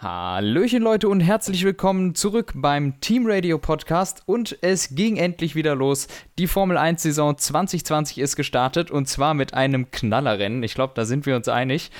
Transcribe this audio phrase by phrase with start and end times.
[0.00, 5.74] Hallöchen Leute und herzlich willkommen zurück beim Team Radio Podcast und es ging endlich wieder
[5.74, 6.06] los.
[6.38, 10.62] Die Formel 1 Saison 2020 ist gestartet und zwar mit einem Knallerrennen.
[10.62, 11.90] Ich glaube, da sind wir uns einig.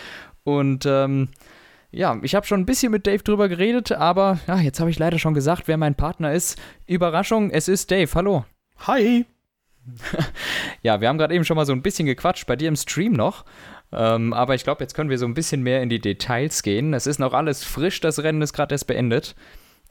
[0.44, 1.30] Und ähm,
[1.90, 4.98] ja, ich habe schon ein bisschen mit Dave drüber geredet, aber ja, jetzt habe ich
[5.00, 6.56] leider schon gesagt, wer mein Partner ist.
[6.86, 8.14] Überraschung, es ist Dave.
[8.14, 8.44] Hallo.
[8.86, 9.26] Hi.
[10.82, 13.14] ja, wir haben gerade eben schon mal so ein bisschen gequatscht bei dir im Stream
[13.14, 13.44] noch.
[13.92, 16.92] Ähm, aber ich glaube, jetzt können wir so ein bisschen mehr in die Details gehen.
[16.94, 19.34] Es ist noch alles frisch, das Rennen ist gerade erst beendet.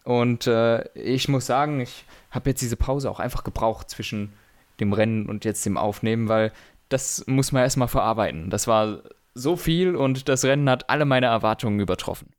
[0.03, 4.33] Und äh, ich muss sagen, ich habe jetzt diese Pause auch einfach gebraucht zwischen
[4.79, 6.52] dem Rennen und jetzt dem Aufnehmen, weil
[6.89, 8.49] das muss man erstmal verarbeiten.
[8.49, 9.02] Das war
[9.33, 12.29] so viel und das Rennen hat alle meine Erwartungen übertroffen.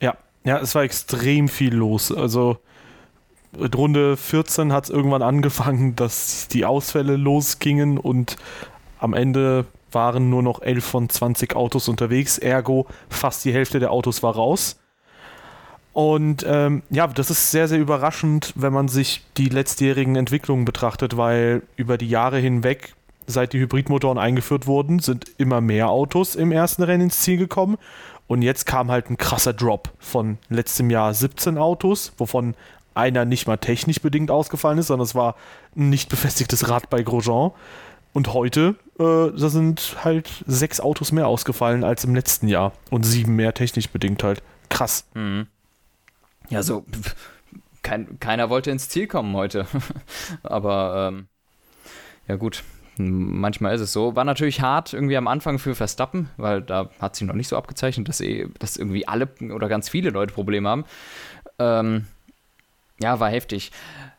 [0.00, 2.10] Ja, ja, es war extrem viel los.
[2.10, 2.58] Also
[3.56, 8.36] Runde 14 hat es irgendwann angefangen, dass die Ausfälle losgingen und
[8.98, 13.90] am Ende waren nur noch 11 von 20 Autos unterwegs, ergo fast die Hälfte der
[13.90, 14.78] Autos war raus.
[15.94, 21.16] Und ähm, ja, das ist sehr, sehr überraschend, wenn man sich die letztjährigen Entwicklungen betrachtet,
[21.16, 22.94] weil über die Jahre hinweg,
[23.26, 27.78] seit die Hybridmotoren eingeführt wurden, sind immer mehr Autos im ersten Rennen ins Ziel gekommen.
[28.26, 32.54] Und jetzt kam halt ein krasser Drop von letztem Jahr 17 Autos, wovon
[32.92, 35.36] einer nicht mal technisch bedingt ausgefallen ist, sondern es war
[35.76, 37.52] ein nicht befestigtes Rad bei Grosjean.
[38.16, 39.02] Und heute, äh,
[39.38, 43.90] da sind halt sechs Autos mehr ausgefallen als im letzten Jahr und sieben mehr technisch
[43.90, 44.42] bedingt halt.
[44.70, 45.06] Krass.
[45.12, 45.48] Mhm.
[46.48, 46.86] Ja, so,
[47.82, 49.66] kein, keiner wollte ins Ziel kommen heute.
[50.42, 51.26] Aber, ähm,
[52.26, 52.64] ja gut,
[52.96, 54.16] manchmal ist es so.
[54.16, 57.58] War natürlich hart irgendwie am Anfang für Verstappen, weil da hat sich noch nicht so
[57.58, 60.86] abgezeichnet, dass, eh, dass irgendwie alle oder ganz viele Leute Probleme haben.
[61.58, 62.06] Ähm,
[62.98, 63.72] ja, war heftig.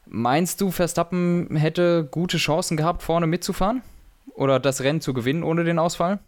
[0.09, 3.81] Meinst du, Verstappen hätte gute Chancen gehabt, vorne mitzufahren?
[4.33, 6.19] Oder das Rennen zu gewinnen ohne den Ausfall?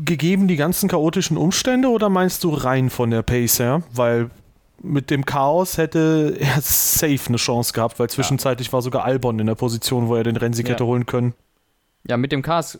[0.00, 3.82] Gegeben die ganzen chaotischen Umstände oder meinst du rein von der Pace her?
[3.92, 4.30] Weil
[4.82, 8.72] mit dem Chaos hätte er safe eine Chance gehabt, weil zwischenzeitlich ja.
[8.74, 10.72] war sogar Albon in der Position, wo er den Rennsieg ja.
[10.72, 11.34] hätte holen können.
[12.06, 12.78] Ja, mit dem Chaos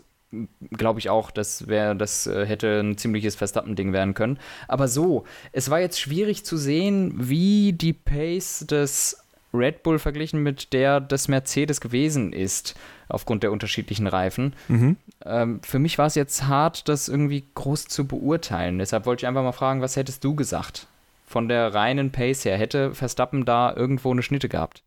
[0.71, 4.39] glaube ich auch, das wäre, das äh, hätte ein ziemliches Verstappen-Ding werden können.
[4.67, 9.22] Aber so, es war jetzt schwierig zu sehen, wie die Pace des
[9.55, 12.75] Red Bull verglichen mit der des Mercedes gewesen ist,
[13.09, 14.55] aufgrund der unterschiedlichen Reifen.
[14.69, 14.97] Mhm.
[15.25, 18.79] Ähm, für mich war es jetzt hart, das irgendwie groß zu beurteilen.
[18.79, 20.87] Deshalb wollte ich einfach mal fragen, was hättest du gesagt?
[21.27, 24.83] Von der reinen Pace her, hätte Verstappen da irgendwo eine Schnitte gehabt?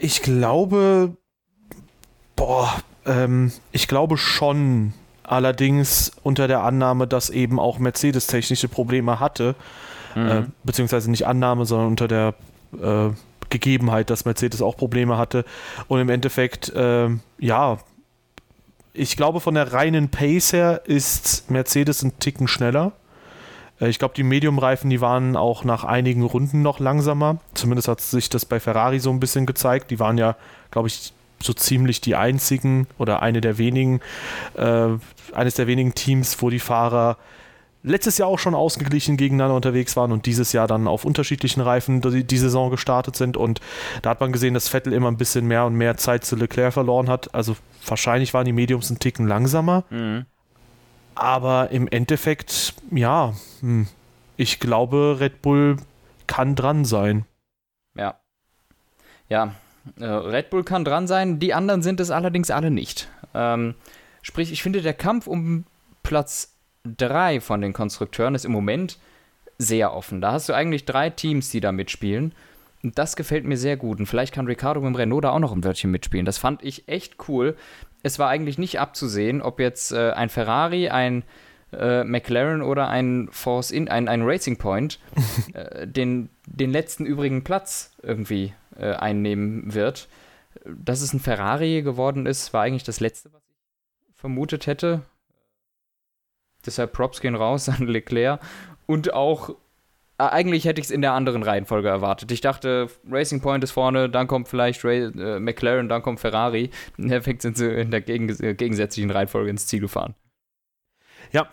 [0.00, 1.16] Ich glaube,
[2.36, 2.72] boah,
[3.06, 4.92] ähm, ich glaube schon.
[5.26, 9.54] Allerdings unter der Annahme, dass eben auch Mercedes technische Probleme hatte.
[10.14, 10.28] Mhm.
[10.28, 12.34] Äh, beziehungsweise nicht Annahme, sondern unter der
[12.82, 13.10] äh,
[13.50, 15.44] Gegebenheit, dass Mercedes auch Probleme hatte.
[15.88, 17.08] Und im Endeffekt, äh,
[17.38, 17.78] ja,
[18.92, 22.92] ich glaube, von der reinen Pace her ist Mercedes ein Ticken schneller.
[23.80, 27.38] Äh, ich glaube, die Medium-Reifen, die waren auch nach einigen Runden noch langsamer.
[27.54, 29.90] Zumindest hat sich das bei Ferrari so ein bisschen gezeigt.
[29.90, 30.36] Die waren ja,
[30.70, 31.12] glaube ich,
[31.42, 34.00] so ziemlich die einzigen oder eine der wenigen,
[34.56, 34.88] äh,
[35.34, 37.18] eines der wenigen Teams, wo die Fahrer
[37.84, 42.00] letztes Jahr auch schon ausgeglichen gegeneinander unterwegs waren und dieses Jahr dann auf unterschiedlichen Reifen
[42.00, 43.36] die, die, Saison gestartet sind.
[43.36, 43.60] Und
[44.02, 46.72] da hat man gesehen, dass Vettel immer ein bisschen mehr und mehr Zeit zu Leclerc
[46.72, 47.34] verloren hat.
[47.34, 47.56] Also
[47.86, 49.84] wahrscheinlich waren die Mediums ein Ticken langsamer.
[49.90, 50.24] Mhm.
[51.14, 53.86] Aber im Endeffekt, ja, hm,
[54.36, 55.76] ich glaube, Red Bull
[56.26, 57.26] kann dran sein.
[57.94, 58.18] Ja.
[59.28, 59.54] Ja,
[59.98, 63.08] äh, Red Bull kann dran sein, die anderen sind es allerdings alle nicht.
[63.34, 63.74] Ähm,
[64.22, 65.64] sprich, ich finde, der Kampf um
[66.02, 66.53] Platz
[66.84, 68.98] drei von den Konstrukteuren ist im Moment
[69.58, 70.20] sehr offen.
[70.20, 72.34] Da hast du eigentlich drei Teams, die da mitspielen.
[72.82, 73.98] Und das gefällt mir sehr gut.
[73.98, 76.26] Und vielleicht kann Ricardo mit dem Renault da auch noch ein Wörtchen mitspielen.
[76.26, 77.56] Das fand ich echt cool.
[78.02, 81.22] Es war eigentlich nicht abzusehen, ob jetzt äh, ein Ferrari, ein
[81.72, 85.00] äh, McLaren oder ein Force in, ein, ein Racing Point
[85.54, 90.08] äh, den, den letzten übrigen Platz irgendwie äh, einnehmen wird.
[90.66, 95.02] Dass es ein Ferrari geworden ist, war eigentlich das letzte, was ich vermutet hätte.
[96.66, 98.40] Deshalb Props gehen raus an Leclerc.
[98.86, 99.50] Und auch,
[100.18, 102.30] äh, eigentlich hätte ich es in der anderen Reihenfolge erwartet.
[102.32, 106.70] Ich dachte, Racing Point ist vorne, dann kommt vielleicht Ray, äh, McLaren, dann kommt Ferrari.
[106.98, 110.14] Im Endeffekt sind sie in der gegen, äh, gegensätzlichen Reihenfolge ins Ziel gefahren.
[111.32, 111.48] Ja,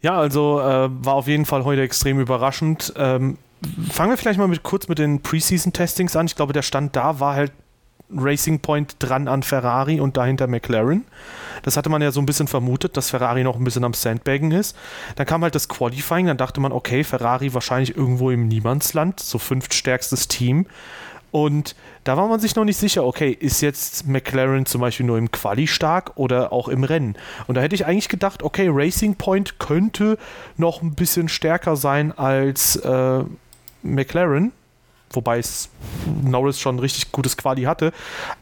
[0.00, 2.92] ja, also äh, war auf jeden Fall heute extrem überraschend.
[2.96, 3.38] Ähm,
[3.88, 6.26] fangen wir vielleicht mal mit, kurz mit den Preseason-Testings an.
[6.26, 7.52] Ich glaube, der Stand da war halt
[8.16, 11.04] Racing Point dran an Ferrari und dahinter McLaren.
[11.62, 14.50] Das hatte man ja so ein bisschen vermutet, dass Ferrari noch ein bisschen am Sandbaggen
[14.50, 14.76] ist.
[15.16, 19.38] Dann kam halt das Qualifying, dann dachte man, okay, Ferrari wahrscheinlich irgendwo im Niemandsland, so
[19.38, 20.66] fünftstärkstes Team.
[21.32, 21.74] Und
[22.04, 25.30] da war man sich noch nicht sicher, okay, ist jetzt McLaren zum Beispiel nur im
[25.30, 27.16] Quali stark oder auch im Rennen?
[27.46, 30.18] Und da hätte ich eigentlich gedacht, okay, Racing Point könnte
[30.58, 33.24] noch ein bisschen stärker sein als äh,
[33.82, 34.52] McLaren,
[35.10, 35.70] wobei es
[36.22, 37.92] Norris schon richtig gutes Quali hatte.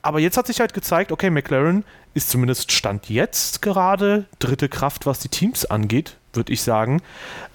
[0.02, 1.84] Aber jetzt hat sich halt gezeigt, okay, McLaren
[2.14, 7.02] ist zumindest Stand jetzt gerade dritte Kraft, was die Teams angeht, würde ich sagen.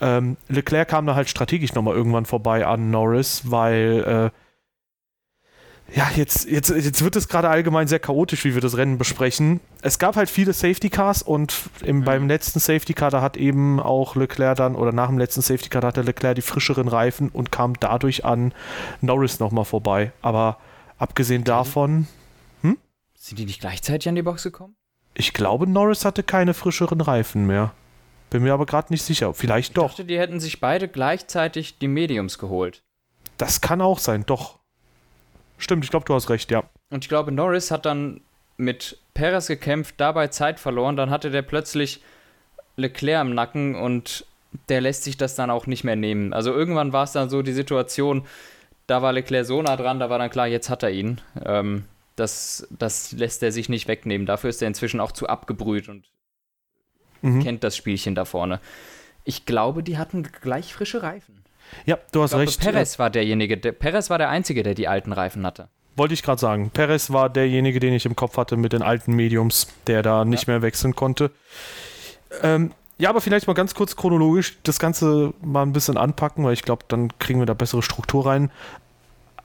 [0.02, 4.44] Ähm, Leclerc kam da halt strategisch nochmal irgendwann vorbei an Norris, weil äh,
[5.93, 9.59] ja, jetzt, jetzt, jetzt wird es gerade allgemein sehr chaotisch, wie wir das Rennen besprechen.
[9.81, 12.03] Es gab halt viele Safety Cars und im, mhm.
[12.03, 15.69] beim letzten Safety Car, da hat eben auch Leclerc dann, oder nach dem letzten Safety
[15.69, 18.53] Car, da hatte Leclerc die frischeren Reifen und kam dadurch an
[19.01, 20.11] Norris nochmal vorbei.
[20.21, 20.57] Aber
[20.97, 22.07] abgesehen davon.
[22.61, 22.77] Hm?
[23.13, 24.75] Sind die nicht gleichzeitig an die Box gekommen?
[25.13, 27.73] Ich glaube, Norris hatte keine frischeren Reifen mehr.
[28.31, 29.33] Bin mir aber gerade nicht sicher.
[29.33, 29.85] Vielleicht ich doch.
[29.85, 32.83] Ich dachte, die hätten sich beide gleichzeitig die Mediums geholt.
[33.37, 34.59] Das kann auch sein, doch.
[35.57, 36.63] Stimmt, ich glaube, du hast recht, ja.
[36.90, 38.22] Und ich glaube, Norris hat dann
[38.57, 40.96] mit Perez gekämpft, dabei Zeit verloren.
[40.96, 42.02] Dann hatte der plötzlich
[42.78, 44.25] Leclerc im Nacken und
[44.69, 46.34] der lässt sich das dann auch nicht mehr nehmen.
[46.34, 48.25] Also irgendwann war es dann so die Situation,
[48.88, 51.22] da war Leclerc so nah dran, da war dann klar, jetzt hat er ihn.
[51.44, 51.86] Ähm,
[52.16, 54.25] das, das lässt er sich nicht wegnehmen.
[54.25, 56.06] Dafür ist er inzwischen auch zu abgebrüht und
[57.22, 57.44] mhm.
[57.44, 58.60] kennt das Spielchen da vorne.
[59.25, 61.44] Ich glaube, die hatten gleich frische Reifen.
[61.85, 62.59] Ja, du hast glaube, recht.
[62.59, 65.67] Perez war derjenige, der, Perez war der Einzige, der die alten Reifen hatte.
[65.95, 66.71] Wollte ich gerade sagen.
[66.71, 70.47] Perez war derjenige, den ich im Kopf hatte mit den alten Mediums, der da nicht
[70.47, 70.53] ja.
[70.53, 71.31] mehr wechseln konnte.
[72.41, 76.53] Ähm, ja, aber vielleicht mal ganz kurz chronologisch das Ganze mal ein bisschen anpacken, weil
[76.53, 78.51] ich glaube, dann kriegen wir da bessere Struktur rein.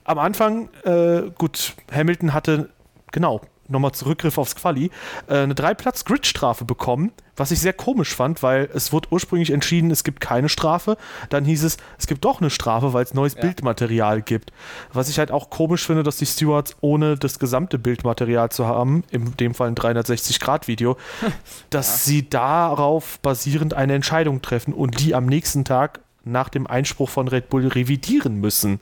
[0.05, 2.70] Am Anfang, äh, gut, Hamilton hatte,
[3.12, 3.40] genau,
[3.70, 4.90] nochmal Zurückgriff aufs Quali,
[5.28, 10.05] äh, eine Drei-Platz-Grid-Strafe bekommen, was ich sehr komisch fand, weil es wurde ursprünglich entschieden, es
[10.05, 10.96] gibt keine Strafe.
[11.31, 13.40] Dann hieß es, es gibt doch eine Strafe, weil es neues ja.
[13.40, 14.52] Bildmaterial gibt.
[14.93, 19.05] Was ich halt auch komisch finde, dass die Stewards ohne das gesamte Bildmaterial zu haben,
[19.11, 20.96] in dem Fall ein 360-Grad-Video,
[21.70, 21.96] dass ja.
[22.12, 27.28] sie darauf basierend eine Entscheidung treffen und die am nächsten Tag nach dem Einspruch von
[27.28, 28.81] Red Bull revidieren müssen.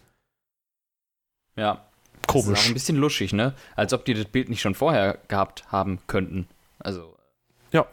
[1.54, 1.87] Ja,
[2.26, 2.46] Komisch.
[2.48, 3.54] Das ist auch ein bisschen luschig, ne?
[3.76, 6.48] Als ob die das Bild nicht schon vorher gehabt haben könnten.
[6.78, 7.14] Also.
[7.72, 7.86] Ja,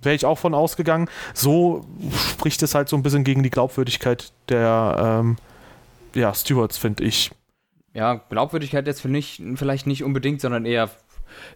[0.00, 1.08] wäre ich auch von ausgegangen.
[1.34, 1.86] So
[2.30, 5.36] spricht es halt so ein bisschen gegen die Glaubwürdigkeit der ähm,
[6.14, 7.30] ja, Stewards, finde ich.
[7.92, 10.90] Ja, Glaubwürdigkeit jetzt nicht, vielleicht nicht unbedingt, sondern eher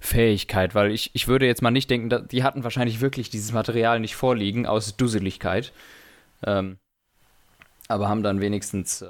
[0.01, 4.01] Fähigkeit, weil ich, ich würde jetzt mal nicht denken, die hatten wahrscheinlich wirklich dieses Material
[4.01, 5.73] nicht vorliegen aus Dusseligkeit.
[6.45, 6.79] Ähm,
[7.89, 9.09] aber haben dann wenigstens äh,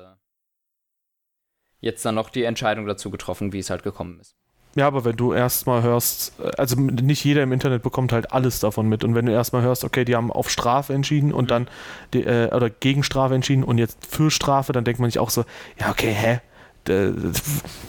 [1.81, 4.37] jetzt dann noch die Entscheidung dazu getroffen, wie es halt gekommen ist.
[4.77, 8.89] Ja, aber wenn du erstmal hörst, also nicht jeder im Internet bekommt halt alles davon
[8.89, 9.03] mit.
[9.03, 11.49] Und wenn du erstmal hörst, okay, die haben auf Strafe entschieden und mhm.
[11.49, 11.69] dann,
[12.15, 15.31] die, äh, oder gegen Strafe entschieden und jetzt für Strafe, dann denkt man sich auch
[15.31, 15.45] so,
[15.79, 16.41] ja, okay, hä?
[16.87, 17.13] Der,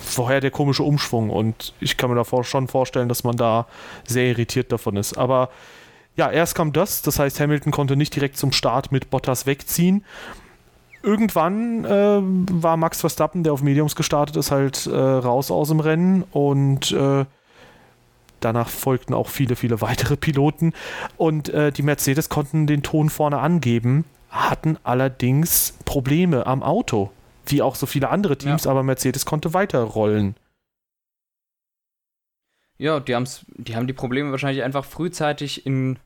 [0.04, 3.68] vorher der komische Umschwung und ich kann mir davor schon vorstellen, dass man da
[4.06, 5.18] sehr irritiert davon ist.
[5.18, 5.50] Aber
[6.18, 10.04] ja, erst kam das, das heißt, Hamilton konnte nicht direkt zum Start mit Bottas wegziehen
[11.04, 12.22] irgendwann äh,
[12.62, 16.92] war Max Verstappen, der auf Mediums gestartet ist, halt äh, raus aus dem Rennen und
[16.92, 17.26] äh,
[18.40, 20.74] danach folgten auch viele, viele weitere Piloten
[21.18, 27.12] und äh, die Mercedes konnten den Ton vorne angeben, hatten allerdings Probleme am Auto,
[27.46, 28.72] wie auch so viele andere Teams, ja.
[28.72, 30.36] aber Mercedes konnte weiterrollen.
[32.78, 36.00] Ja, die, haben's, die haben die Probleme wahrscheinlich einfach frühzeitig in,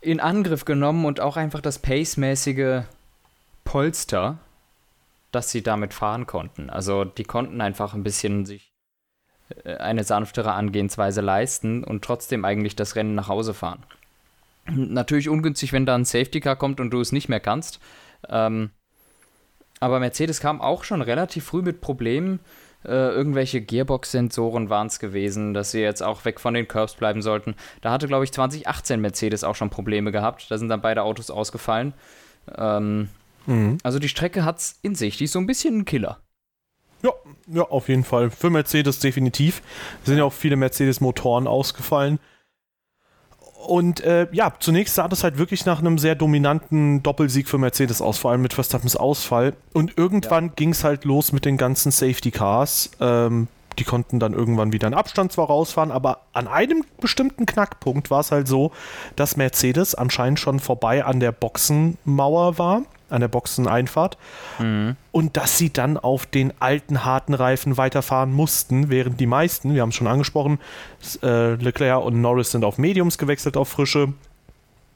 [0.00, 2.84] in Angriff genommen und auch einfach das Pace-mäßige
[3.68, 4.38] Polster,
[5.30, 6.70] dass sie damit fahren konnten.
[6.70, 8.72] Also die konnten einfach ein bisschen sich
[9.62, 13.84] äh, eine sanftere Angehensweise leisten und trotzdem eigentlich das Rennen nach Hause fahren.
[14.70, 17.78] Natürlich ungünstig, wenn da ein Safety Car kommt und du es nicht mehr kannst.
[18.30, 18.70] Ähm,
[19.80, 22.40] aber Mercedes kam auch schon relativ früh mit Problemen.
[22.86, 27.20] Äh, irgendwelche Gearbox-Sensoren waren es gewesen, dass sie jetzt auch weg von den Curbs bleiben
[27.20, 27.54] sollten.
[27.82, 30.50] Da hatte, glaube ich, 2018 Mercedes auch schon Probleme gehabt.
[30.50, 31.92] Da sind dann beide Autos ausgefallen.
[32.56, 33.10] Ähm,
[33.48, 33.78] Mhm.
[33.82, 35.16] Also die Strecke hat es in sich.
[35.16, 36.20] Die ist so ein bisschen ein Killer.
[37.02, 37.10] Ja,
[37.48, 38.30] ja, auf jeden Fall.
[38.30, 39.62] Für Mercedes definitiv.
[40.02, 42.18] Es sind ja auch viele Mercedes-Motoren ausgefallen.
[43.66, 48.00] Und äh, ja, zunächst sah das halt wirklich nach einem sehr dominanten Doppelsieg für Mercedes
[48.00, 49.54] aus, vor allem mit Verstappens Ausfall.
[49.72, 50.52] Und irgendwann ja.
[50.54, 52.90] ging es halt los mit den ganzen Safety Cars.
[53.00, 58.10] Ähm, die konnten dann irgendwann wieder in Abstand zwar rausfahren, aber an einem bestimmten Knackpunkt
[58.10, 58.72] war es halt so,
[59.16, 64.18] dass Mercedes anscheinend schon vorbei an der Boxenmauer war an der Boxeneinfahrt.
[64.58, 64.96] Mhm.
[65.12, 69.82] Und dass sie dann auf den alten harten Reifen weiterfahren mussten, während die meisten, wir
[69.82, 70.58] haben es schon angesprochen,
[71.22, 74.12] äh, Leclerc und Norris sind auf Mediums gewechselt, auf frische.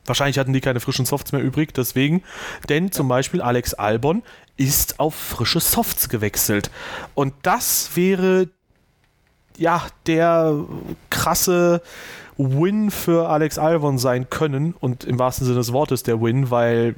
[0.04, 2.23] Wahrscheinlich hatten die keine frischen Softs mehr übrig, deswegen.
[2.69, 4.23] Denn zum Beispiel Alex Albon
[4.57, 6.71] ist auf frische Softs gewechselt.
[7.14, 8.49] Und das wäre
[9.57, 10.57] ja der
[11.11, 11.83] krasse
[12.37, 14.75] Win für Alex Albon sein können.
[14.81, 16.97] Und im wahrsten Sinne des Wortes der Win, weil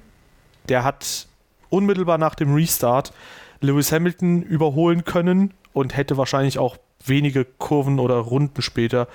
[0.69, 1.27] der hat
[1.71, 3.13] unmittelbar nach dem Restart
[3.61, 9.09] Lewis Hamilton überholen können und hätte wahrscheinlich auch wenige Kurven oder Runden später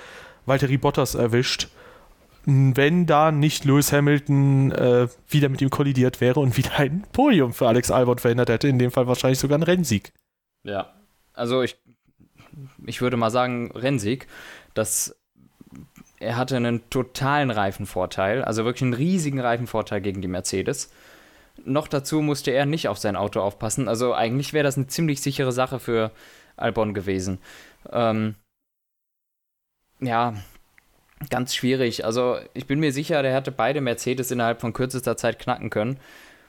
[0.46, 1.68] Valtteri Bottas erwischt
[2.46, 7.52] wenn da nicht Lewis Hamilton äh, wieder mit ihm kollidiert wäre und wieder ein Podium
[7.52, 10.12] für Alex Albon verhindert hätte, in dem Fall wahrscheinlich sogar ein Rennsieg.
[10.62, 10.92] Ja,
[11.34, 11.76] also ich,
[12.86, 14.26] ich würde mal sagen Rennsieg,
[14.74, 15.16] dass
[16.18, 20.90] er hatte einen totalen Reifenvorteil, also wirklich einen riesigen Reifenvorteil gegen die Mercedes.
[21.64, 25.20] Noch dazu musste er nicht auf sein Auto aufpassen, also eigentlich wäre das eine ziemlich
[25.20, 26.10] sichere Sache für
[26.56, 27.38] Albon gewesen.
[27.90, 28.34] Ähm,
[30.00, 30.34] ja,
[31.28, 32.04] ganz schwierig.
[32.04, 35.98] Also ich bin mir sicher, der hätte beide Mercedes innerhalb von kürzester Zeit knacken können.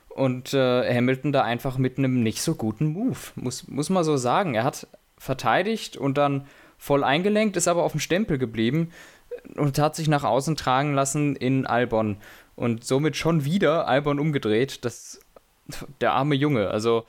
[0.09, 4.17] Und äh, Hamilton da einfach mit einem nicht so guten Move, muss, muss man so
[4.17, 4.55] sagen.
[4.55, 4.87] Er hat
[5.17, 8.91] verteidigt und dann voll eingelenkt, ist aber auf dem Stempel geblieben
[9.55, 12.17] und hat sich nach außen tragen lassen in Albon.
[12.55, 14.85] Und somit schon wieder Albon umgedreht.
[14.85, 15.19] Das,
[16.01, 17.05] der arme Junge, also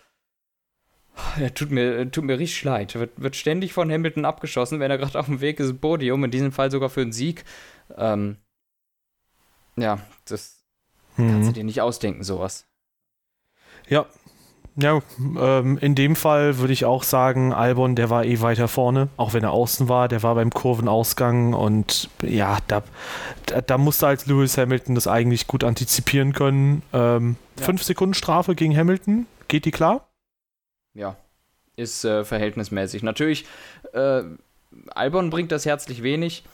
[1.39, 2.95] er tut mir, tut mir richtig leid.
[2.95, 6.31] Wird, wird ständig von Hamilton abgeschossen, wenn er gerade auf dem Weg ist, Podium, in
[6.31, 7.45] diesem Fall sogar für einen Sieg.
[7.97, 8.37] Ähm,
[9.77, 10.65] ja, das
[11.17, 11.31] mhm.
[11.31, 12.67] kannst du dir nicht ausdenken, sowas.
[13.89, 14.07] Ja.
[14.77, 15.01] Ja,
[15.39, 19.35] ähm, in dem Fall würde ich auch sagen, Albon, der war eh weiter vorne, auch
[19.35, 22.83] wenn er außen war, der war beim Kurvenausgang und ja, da,
[23.45, 26.83] da, da musste als Lewis Hamilton das eigentlich gut antizipieren können.
[26.95, 27.67] Ähm, ja.
[27.67, 30.09] Fünf Sekunden Strafe gegen Hamilton, geht die klar?
[30.95, 31.17] ja,
[31.77, 33.03] ist äh, verhältnismäßig.
[33.03, 33.47] Natürlich,
[33.93, 34.23] äh,
[34.89, 36.45] Albon bringt das herzlich wenig,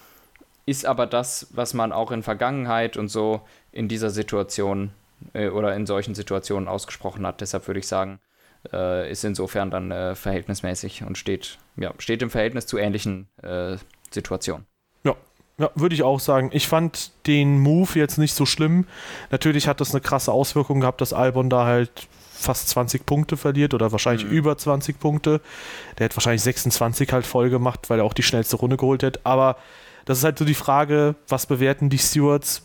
[0.67, 4.91] ist aber das, was man auch in Vergangenheit und so in dieser Situation
[5.33, 7.41] äh, oder in solchen Situationen ausgesprochen hat.
[7.41, 8.21] Deshalb würde ich sagen,
[8.73, 13.77] äh, ist insofern dann äh, verhältnismäßig und steht, ja, steht im Verhältnis zu ähnlichen äh,
[14.11, 14.67] Situationen.
[15.05, 15.15] Ja,
[15.59, 16.51] ja, würde ich auch sagen.
[16.53, 18.87] Ich fand den Move jetzt nicht so schlimm.
[19.31, 22.09] Natürlich hat das eine krasse Auswirkung gehabt, dass Albon da halt
[22.39, 24.31] fast 20 Punkte verliert oder wahrscheinlich mhm.
[24.31, 25.41] über 20 Punkte.
[25.99, 29.21] Der hat wahrscheinlich 26 halt voll gemacht, weil er auch die schnellste Runde geholt hat.
[29.25, 29.57] Aber
[30.09, 32.63] das ist halt so die Frage, was bewerten die Stewards,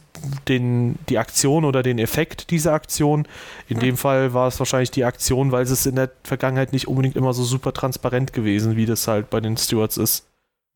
[0.48, 3.28] den, die Aktion oder den Effekt dieser Aktion?
[3.68, 3.82] In mhm.
[3.82, 7.34] dem Fall war es wahrscheinlich die Aktion, weil es in der Vergangenheit nicht unbedingt immer
[7.34, 10.26] so super transparent gewesen, wie das halt bei den Stewards ist.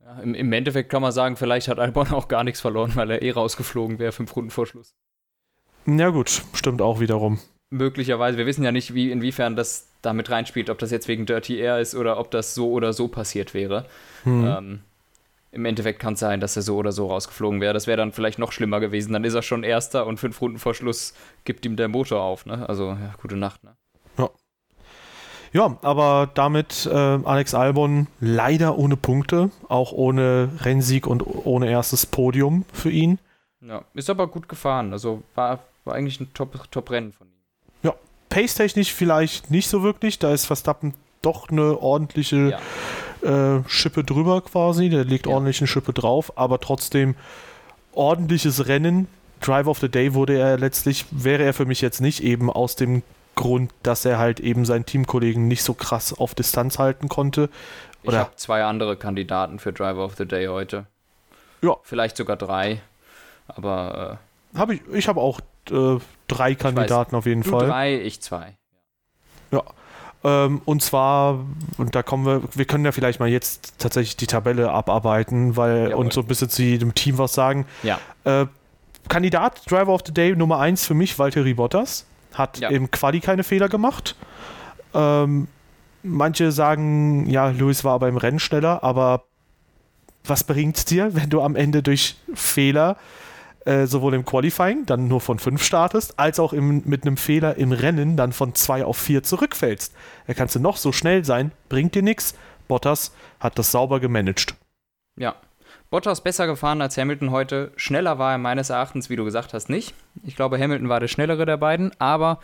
[0.03, 3.11] Ja, im, im, Endeffekt kann man sagen, vielleicht hat Albon auch gar nichts verloren, weil
[3.11, 4.93] er eh rausgeflogen wäre, fünf Runden vor Schluss.
[5.85, 10.69] Ja gut, stimmt auch wiederum möglicherweise, wir wissen ja nicht, wie, inwiefern das damit reinspielt,
[10.69, 13.85] ob das jetzt wegen Dirty Air ist oder ob das so oder so passiert wäre.
[14.23, 14.45] Hm.
[14.45, 14.79] Ähm,
[15.51, 17.73] Im Endeffekt kann es sein, dass er so oder so rausgeflogen wäre.
[17.73, 19.13] Das wäre dann vielleicht noch schlimmer gewesen.
[19.13, 21.13] Dann ist er schon Erster und fünf Runden vor Schluss
[21.45, 22.45] gibt ihm der Motor auf.
[22.45, 22.67] Ne?
[22.67, 23.63] Also, ja, gute Nacht.
[23.63, 23.75] Ne?
[24.17, 24.29] Ja.
[25.53, 32.05] Ja, aber damit äh, Alex Albon leider ohne Punkte, auch ohne Rennsieg und ohne erstes
[32.05, 33.17] Podium für ihn.
[33.61, 34.91] Ja, ist aber gut gefahren.
[34.91, 37.37] Also war, war eigentlich ein Top-Rennen Top von ihm.
[38.29, 40.19] Pace-technisch vielleicht nicht so wirklich.
[40.19, 42.59] Da ist Verstappen doch eine ordentliche ja.
[43.27, 44.89] Äh, Schippe drüber quasi.
[44.89, 45.33] Der legt ja.
[45.33, 47.15] ordentlich eine Schippe drauf, aber trotzdem
[47.93, 49.07] ordentliches Rennen.
[49.41, 52.75] Drive of the Day wurde er letztlich, wäre er für mich jetzt nicht eben aus
[52.75, 53.03] dem
[53.35, 57.49] Grund, dass er halt eben seinen Teamkollegen nicht so krass auf Distanz halten konnte.
[58.03, 60.85] Oder ich habe zwei andere Kandidaten für Driver of the Day heute.
[61.61, 61.75] Ja.
[61.83, 62.81] Vielleicht sogar drei.
[63.47, 64.19] Aber
[64.53, 65.39] äh, habe ich, ich habe auch
[65.71, 67.67] äh, drei Kandidaten auf jeden Fall.
[67.67, 68.55] Drei, ich zwei.
[69.51, 69.63] Ja.
[70.23, 71.45] Ähm, und zwar,
[71.77, 75.89] und da kommen wir, wir können ja vielleicht mal jetzt tatsächlich die Tabelle abarbeiten, weil
[75.89, 76.05] Jawohl.
[76.05, 77.65] und so ein bisschen zu jedem Team was sagen.
[77.83, 77.99] Ja.
[78.23, 78.47] Äh,
[79.09, 82.05] Kandidat Driver of the Day Nummer 1 für mich, Valtteri Bottas.
[82.33, 82.69] Hat ja.
[82.69, 84.15] im Quali keine Fehler gemacht.
[84.93, 85.47] Ähm,
[86.03, 89.23] manche sagen, ja, Lewis war aber im Rennen schneller, aber
[90.25, 92.97] was bringt es dir, wenn du am Ende durch Fehler
[93.67, 97.57] äh, sowohl im Qualifying dann nur von 5 startest, als auch im, mit einem Fehler
[97.57, 99.93] im Rennen dann von 2 auf 4 zurückfällst.
[100.25, 102.33] Da kannst du noch so schnell sein, bringt dir nichts.
[102.69, 104.55] Bottas hat das sauber gemanagt.
[105.19, 105.35] Ja.
[105.89, 107.71] Bottas besser gefahren als Hamilton heute.
[107.75, 109.93] Schneller war er meines Erachtens, wie du gesagt hast, nicht.
[110.23, 112.39] Ich glaube, Hamilton war der schnellere der beiden, aber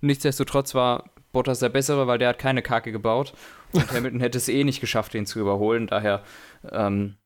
[0.00, 3.34] nichtsdestotrotz war Bottas der bessere, weil der hat keine Kacke gebaut.
[3.72, 5.86] Und Hamilton hätte es eh nicht geschafft, ihn zu überholen.
[5.88, 6.22] Daher,
[6.70, 7.16] ähm,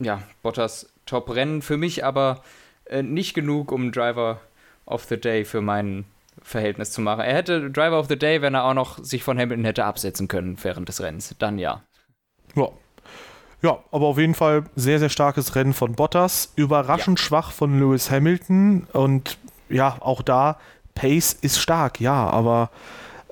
[0.00, 1.62] ja, Bottas Top-Rennen.
[1.62, 2.42] Für mich aber
[2.84, 4.40] äh, nicht genug, um Driver
[4.86, 6.04] of the Day für mein
[6.42, 7.20] Verhältnis zu machen.
[7.20, 10.28] Er hätte Driver of the Day, wenn er auch noch sich von Hamilton hätte absetzen
[10.28, 11.34] können während des Rennens.
[11.38, 11.82] Dann ja.
[12.54, 12.68] Ja.
[13.62, 16.52] Ja, aber auf jeden Fall sehr, sehr starkes Rennen von Bottas.
[16.54, 17.24] Überraschend ja.
[17.24, 18.86] schwach von Lewis Hamilton.
[18.92, 19.38] Und
[19.70, 20.58] ja, auch da,
[20.94, 22.70] Pace ist stark, ja, aber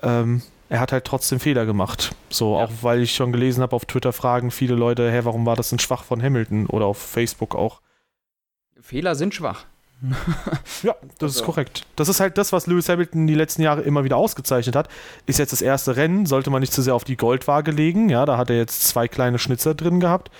[0.01, 0.41] ähm,
[0.73, 2.15] er hat halt trotzdem Fehler gemacht.
[2.31, 2.65] So, ja.
[2.65, 5.69] auch weil ich schon gelesen habe auf Twitter fragen viele Leute, hä, warum war das
[5.69, 6.65] denn schwach von Hamilton?
[6.65, 7.79] Oder auf Facebook auch.
[8.81, 9.65] Fehler sind schwach.
[10.81, 11.41] ja, das also.
[11.41, 11.85] ist korrekt.
[11.95, 14.89] Das ist halt das, was Lewis Hamilton die letzten Jahre immer wieder ausgezeichnet hat.
[15.27, 18.09] Ist jetzt das erste Rennen, sollte man nicht zu sehr auf die Goldwaage legen.
[18.09, 20.31] Ja, da hat er jetzt zwei kleine Schnitzer drin gehabt.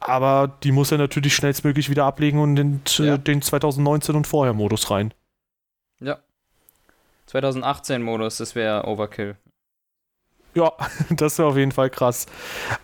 [0.00, 3.16] Aber die muss er natürlich schnellstmöglich wieder ablegen und in ja.
[3.16, 5.14] den 2019 und vorher Modus rein.
[6.00, 6.18] Ja.
[7.26, 9.36] 2018 Modus, das wäre Overkill.
[10.54, 10.72] Ja,
[11.10, 12.26] das wäre auf jeden Fall krass.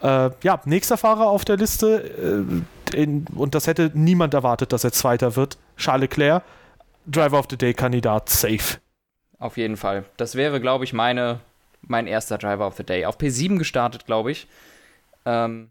[0.03, 2.45] Äh, ja, nächster Fahrer auf der Liste,
[2.93, 5.59] äh, in, und das hätte niemand erwartet, dass er Zweiter wird.
[5.77, 6.43] Charles Leclerc,
[7.07, 8.79] Driver of the Day-Kandidat, safe.
[9.39, 10.05] Auf jeden Fall.
[10.17, 11.41] Das wäre, glaube ich, meine,
[11.83, 13.05] mein erster Driver of the Day.
[13.05, 14.47] Auf P7 gestartet, glaube ich.
[15.25, 15.71] Ähm,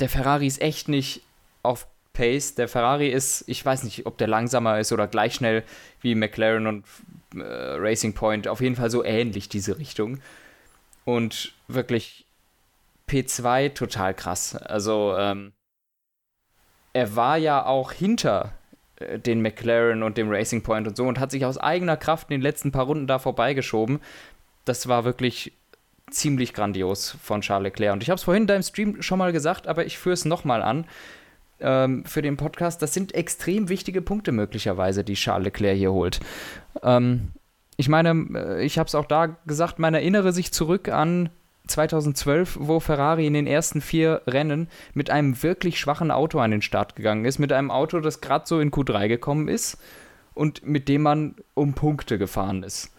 [0.00, 1.22] der Ferrari ist echt nicht
[1.62, 2.54] auf Pace.
[2.54, 5.64] Der Ferrari ist, ich weiß nicht, ob der langsamer ist oder gleich schnell
[6.00, 6.84] wie McLaren und
[7.34, 8.48] äh, Racing Point.
[8.48, 10.20] Auf jeden Fall so ähnlich diese Richtung.
[11.04, 12.26] Und wirklich
[13.08, 14.56] P2 total krass.
[14.56, 15.52] Also ähm,
[16.92, 18.52] er war ja auch hinter
[18.96, 22.30] äh, den McLaren und dem Racing Point und so und hat sich aus eigener Kraft
[22.30, 24.00] in den letzten paar Runden da vorbeigeschoben.
[24.64, 25.52] Das war wirklich
[26.10, 27.92] ziemlich grandios von Charles Leclerc.
[27.92, 30.24] Und ich habe es vorhin in deinem Stream schon mal gesagt, aber ich führe es
[30.24, 30.86] nochmal an
[31.60, 32.80] ähm, für den Podcast.
[32.82, 36.20] Das sind extrem wichtige Punkte möglicherweise, die Charles Leclerc hier holt.
[36.82, 37.32] Ähm,
[37.76, 41.30] ich meine, äh, ich habe es auch da gesagt, man erinnere sich zurück an
[41.66, 46.62] 2012, wo Ferrari in den ersten vier Rennen mit einem wirklich schwachen Auto an den
[46.62, 49.78] Start gegangen ist, mit einem Auto, das gerade so in Q3 gekommen ist
[50.34, 52.90] und mit dem man um Punkte gefahren ist.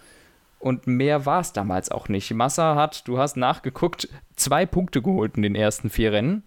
[0.57, 2.33] Und mehr war es damals auch nicht.
[2.33, 6.43] Massa hat, du hast nachgeguckt, zwei Punkte geholt in den ersten vier Rennen.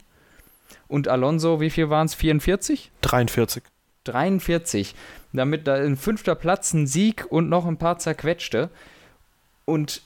[0.88, 2.14] Und Alonso, wie viel waren es?
[2.14, 2.90] 44?
[3.02, 3.62] 43.
[4.04, 4.94] 43.
[5.32, 8.70] Damit da in fünfter Platz ein Sieg und noch ein paar zerquetschte.
[9.64, 10.02] Und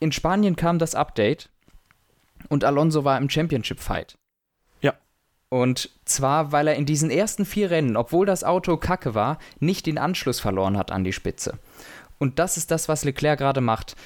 [0.00, 1.48] in Spanien kam das Update
[2.48, 4.16] und Alonso war im Championship-Fight.
[4.80, 4.94] Ja.
[5.48, 9.86] Und zwar, weil er in diesen ersten vier Rennen, obwohl das Auto kacke war, nicht
[9.86, 11.58] den Anschluss verloren hat an die Spitze.
[12.18, 13.96] Und das ist das, was Leclerc gerade macht.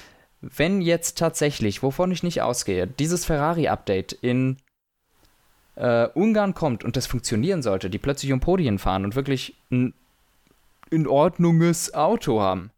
[0.41, 4.57] Wenn jetzt tatsächlich, wovon ich nicht ausgehe, dieses Ferrari-Update in
[5.75, 9.93] äh, Ungarn kommt und das funktionieren sollte, die plötzlich um Podien fahren und wirklich ein
[10.93, 12.71] in Ordnunges Auto haben,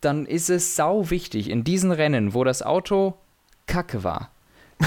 [0.00, 3.14] dann ist es sau wichtig in diesen Rennen, wo das Auto
[3.66, 4.30] kacke war,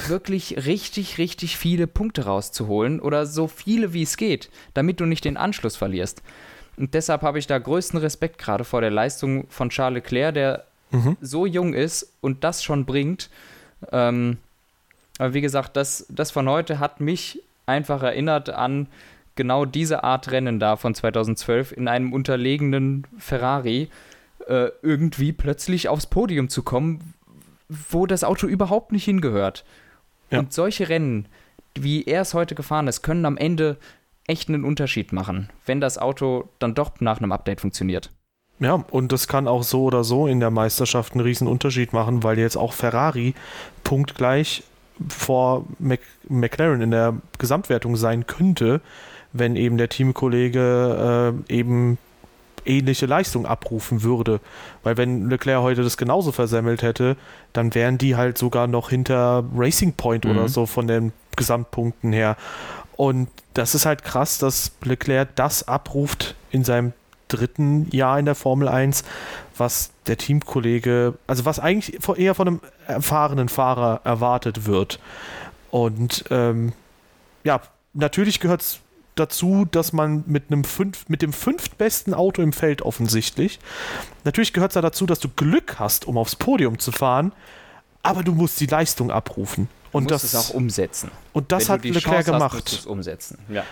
[0.08, 5.24] wirklich richtig, richtig viele Punkte rauszuholen oder so viele wie es geht, damit du nicht
[5.24, 6.22] den Anschluss verlierst.
[6.78, 10.66] Und deshalb habe ich da größten Respekt gerade vor der Leistung von Charles Leclerc, der
[10.92, 11.16] mhm.
[11.22, 13.30] so jung ist und das schon bringt.
[13.92, 14.38] Ähm,
[15.18, 18.88] aber wie gesagt, das, das von heute hat mich einfach erinnert an
[19.36, 23.90] genau diese Art Rennen da von 2012 in einem unterlegenen Ferrari
[24.48, 27.14] äh, irgendwie plötzlich aufs Podium zu kommen,
[27.70, 29.66] wo das Auto überhaupt nicht hingehört.
[30.30, 30.40] Ja.
[30.40, 31.28] Und solche Rennen,
[31.76, 33.78] wie er es heute gefahren ist, können am Ende
[34.28, 38.12] echt einen Unterschied machen, wenn das Auto dann doch nach einem Update funktioniert.
[38.60, 42.24] Ja, und das kann auch so oder so in der Meisterschaft einen riesen Unterschied machen,
[42.24, 43.36] weil jetzt auch Ferrari
[43.84, 44.64] punktgleich
[45.10, 48.80] vor Mac McLaren in der Gesamtwertung sein könnte,
[49.38, 51.98] wenn eben der Teamkollege äh, eben
[52.66, 54.40] ähnliche Leistung abrufen würde.
[54.84, 57.16] Weil wenn Leclerc heute das genauso versemmelt hätte,
[57.54, 60.32] dann wären die halt sogar noch hinter Racing Point mhm.
[60.32, 62.38] oder so von den Gesamtpunkten her.
[62.96, 66.94] Und das ist halt krass, dass Leclerc das abruft in seinem
[67.28, 69.04] dritten Jahr in der Formel 1,
[69.58, 75.00] was der Teamkollege, also was eigentlich eher von einem erfahrenen Fahrer erwartet wird.
[75.72, 76.74] Und ähm,
[77.44, 77.62] ja,
[77.94, 78.80] natürlich gehört es
[79.16, 83.60] dazu, dass man mit einem fünf, mit dem fünftbesten Auto im Feld offensichtlich,
[84.24, 87.34] natürlich gehört es da dazu, dass du Glück hast, um aufs Podium zu fahren,
[88.04, 89.68] aber du musst die Leistung abrufen.
[89.92, 91.10] Und du musst das es auch umsetzen.
[91.32, 92.64] Und das Wenn hat Leclerc gemacht.
[92.66, 93.40] Hast, umsetzen.
[93.50, 93.64] Ja.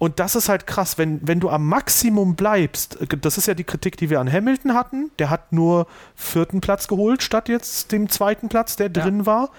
[0.00, 3.64] Und das ist halt krass, wenn, wenn du am Maximum bleibst, das ist ja die
[3.64, 5.86] Kritik, die wir an Hamilton hatten, der hat nur
[6.16, 8.92] vierten Platz geholt, statt jetzt dem zweiten Platz, der ja.
[8.92, 9.50] drin war.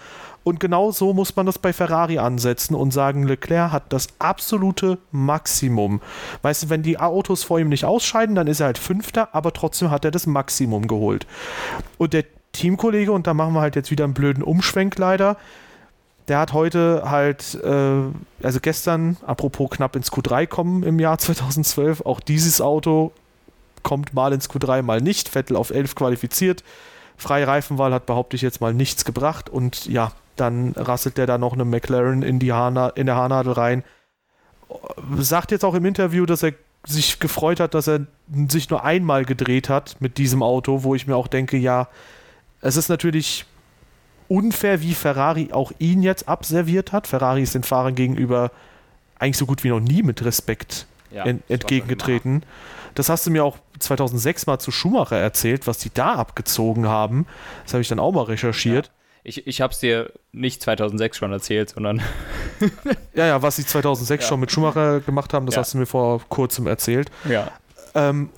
[0.43, 4.97] Und genau so muss man das bei Ferrari ansetzen und sagen, Leclerc hat das absolute
[5.12, 6.01] Maximum.
[6.41, 9.54] Weißt du, wenn die Autos vor ihm nicht ausscheiden, dann ist er halt Fünfter, aber
[9.54, 11.27] trotzdem hat er das Maximum geholt.
[11.97, 15.38] Und der Teamkollege, und da machen wir halt jetzt wieder einen blöden Umschwenk leider,
[16.27, 18.01] der hat heute halt, äh,
[18.43, 23.12] also gestern, apropos knapp ins Q3 kommen im Jahr 2012, auch dieses Auto
[23.84, 25.30] kommt mal ins Q3, mal nicht.
[25.30, 26.63] Vettel auf 11 qualifiziert,
[27.22, 31.38] Freie Reifenwahl hat, behaupte ich jetzt mal, nichts gebracht und ja, dann rasselt der da
[31.38, 33.84] noch eine McLaren in, die Haarna in der Haarnadel rein.
[35.20, 36.54] Sagt jetzt auch im Interview, dass er
[36.84, 38.08] sich gefreut hat, dass er
[38.48, 41.90] sich nur einmal gedreht hat mit diesem Auto, wo ich mir auch denke, ja,
[42.60, 43.46] es ist natürlich
[44.28, 47.06] unfair, wie Ferrari auch ihn jetzt abserviert hat.
[47.06, 48.50] Ferrari ist den Fahrern gegenüber
[49.20, 52.42] eigentlich so gut wie noch nie mit Respekt ja, en entgegengetreten.
[52.96, 57.28] Das hast du mir auch 2006 mal zu Schumacher erzählt, was die da abgezogen haben.
[57.63, 58.88] Das habe ich dann auch mal recherchiert.
[58.88, 58.91] Ja.
[59.24, 62.02] Ich, ich habe es dir nicht 2006 schon erzählt, sondern.
[63.13, 64.28] ja, ja, was sie 2006 ja.
[64.28, 65.62] schon mit Schumacher gemacht haben, das ja.
[65.62, 67.12] hast du mir vor kurzem erzählt.
[67.30, 67.52] Ja.
[67.94, 68.30] Ähm,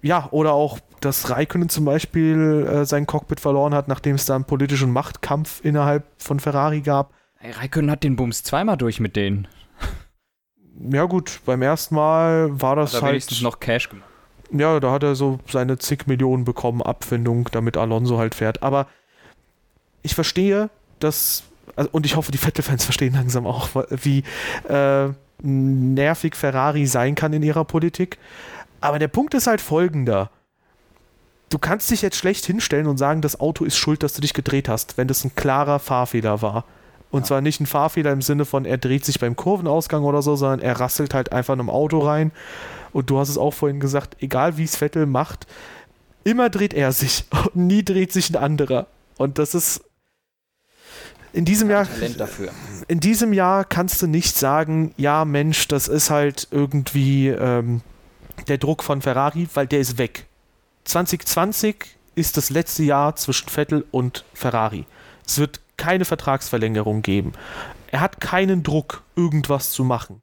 [0.00, 4.34] ja, oder auch, dass Raikkonen zum Beispiel äh, sein Cockpit verloren hat, nachdem es da
[4.34, 7.12] einen politischen Machtkampf innerhalb von Ferrari gab.
[7.36, 9.48] Hey, Raikkonen hat den Bums zweimal durch mit denen.
[10.90, 13.12] Ja, gut, beim ersten Mal war das hat er halt.
[13.12, 14.08] wenigstens noch Cash gemacht.
[14.52, 18.62] Ja, da hat er so seine zig Millionen bekommen, Abfindung, damit Alonso halt fährt.
[18.62, 18.86] Aber
[20.02, 20.68] ich verstehe,
[21.00, 24.24] dass, also, und ich hoffe, die Vettel-Fans verstehen langsam auch, wie
[24.68, 25.08] äh,
[25.42, 28.18] nervig Ferrari sein kann in ihrer Politik.
[28.80, 30.30] Aber der Punkt ist halt folgender.
[31.48, 34.34] Du kannst dich jetzt schlecht hinstellen und sagen, das Auto ist schuld, dass du dich
[34.34, 36.64] gedreht hast, wenn das ein klarer Fahrfehler war.
[37.10, 37.26] Und ja.
[37.26, 40.60] zwar nicht ein Fahrfehler im Sinne von, er dreht sich beim Kurvenausgang oder so, sondern
[40.60, 42.32] er rasselt halt einfach in einem Auto rein.
[42.92, 45.46] Und du hast es auch vorhin gesagt, egal wie es Vettel macht,
[46.24, 47.24] immer dreht er sich
[47.54, 48.86] und nie dreht sich ein anderer.
[49.16, 49.82] Und das ist
[51.34, 51.86] in diesem Jahr
[52.88, 57.80] in diesem Jahr kannst du nicht sagen, ja Mensch, das ist halt irgendwie ähm,
[58.48, 60.26] der Druck von Ferrari, weil der ist weg.
[60.84, 64.84] 2020 ist das letzte Jahr zwischen Vettel und Ferrari.
[65.26, 67.32] Es wird keine Vertragsverlängerung geben.
[67.90, 70.20] Er hat keinen Druck, irgendwas zu machen.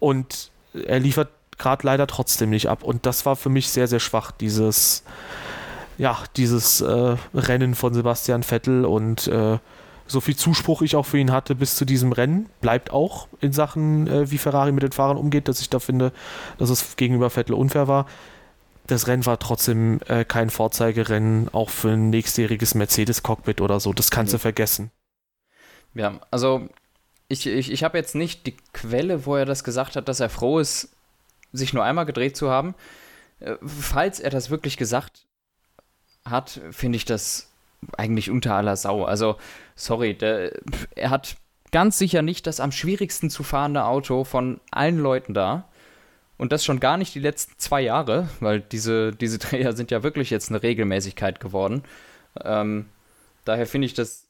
[0.00, 2.82] Und er liefert gerade leider trotzdem nicht ab.
[2.82, 5.02] Und das war für mich sehr, sehr schwach, dieses,
[5.98, 9.58] ja, dieses äh, Rennen von Sebastian Vettel und äh,
[10.06, 13.52] so viel Zuspruch ich auch für ihn hatte bis zu diesem Rennen, bleibt auch in
[13.52, 16.12] Sachen, äh, wie Ferrari mit den Fahrern umgeht, dass ich da finde,
[16.56, 18.06] dass es gegenüber Vettel unfair war.
[18.86, 23.92] Das Rennen war trotzdem äh, kein Vorzeigerennen, auch für ein nächstjähriges Mercedes-Cockpit oder so.
[23.92, 24.38] Das kannst nee.
[24.38, 24.90] du vergessen.
[25.94, 26.68] Ja, also
[27.28, 30.30] ich, ich, ich habe jetzt nicht die Quelle, wo er das gesagt hat, dass er
[30.30, 30.96] froh ist,
[31.52, 32.74] sich nur einmal gedreht zu haben.
[33.40, 35.26] Äh, falls er das wirklich gesagt
[36.24, 37.50] hat, finde ich das
[37.96, 39.04] eigentlich unter aller Sau.
[39.04, 39.36] Also,
[39.76, 40.52] sorry, der,
[40.94, 41.36] er hat
[41.70, 45.68] ganz sicher nicht das am schwierigsten zu fahrende Auto von allen Leuten da.
[46.36, 50.02] Und das schon gar nicht die letzten zwei Jahre, weil diese, diese Dreher sind ja
[50.02, 51.82] wirklich jetzt eine Regelmäßigkeit geworden.
[52.44, 52.86] Ähm,
[53.44, 54.26] daher finde ich das,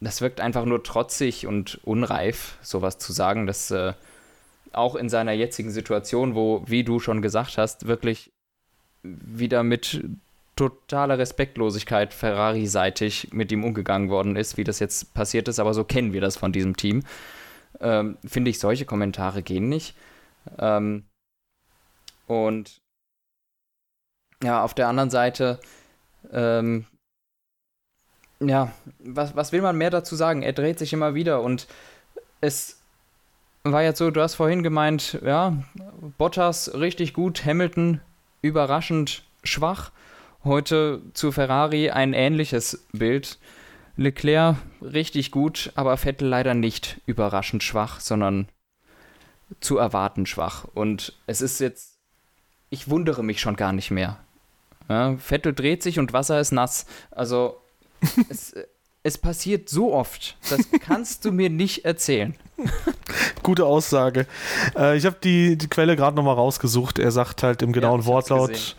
[0.00, 3.94] das wirkt einfach nur trotzig und unreif, sowas zu sagen, dass äh,
[4.72, 8.32] auch in seiner jetzigen Situation, wo, wie du schon gesagt hast, wirklich
[9.02, 10.04] wieder mit
[10.56, 15.84] totaler Respektlosigkeit Ferrari-seitig mit ihm umgegangen worden ist, wie das jetzt passiert ist, aber so
[15.84, 17.04] kennen wir das von diesem Team.
[17.80, 19.94] Ähm, Finde ich, solche Kommentare gehen nicht.
[20.58, 21.04] Ähm,
[22.26, 22.80] und
[24.42, 25.60] ja, auf der anderen Seite,
[26.32, 26.86] ähm,
[28.40, 30.42] ja, was, was will man mehr dazu sagen?
[30.42, 31.68] Er dreht sich immer wieder und
[32.40, 32.77] es
[33.72, 35.56] war jetzt so, du hast vorhin gemeint, ja,
[36.18, 38.00] Bottas richtig gut, Hamilton
[38.42, 39.90] überraschend schwach.
[40.44, 43.38] Heute zu Ferrari ein ähnliches Bild.
[43.96, 48.48] Leclerc richtig gut, aber Vettel leider nicht überraschend schwach, sondern
[49.60, 50.64] zu erwarten schwach.
[50.72, 51.98] Und es ist jetzt,
[52.70, 54.18] ich wundere mich schon gar nicht mehr.
[54.88, 56.86] Ja, Vettel dreht sich und Wasser ist nass.
[57.10, 57.60] Also
[58.28, 58.54] es,
[59.02, 60.36] es passiert so oft.
[60.50, 62.34] Das kannst du mir nicht erzählen.
[63.42, 64.26] Gute Aussage.
[64.76, 66.98] Äh, ich habe die, die Quelle gerade nochmal rausgesucht.
[66.98, 68.50] Er sagt halt im genauen ja, Wortlaut.
[68.50, 68.74] Gesehen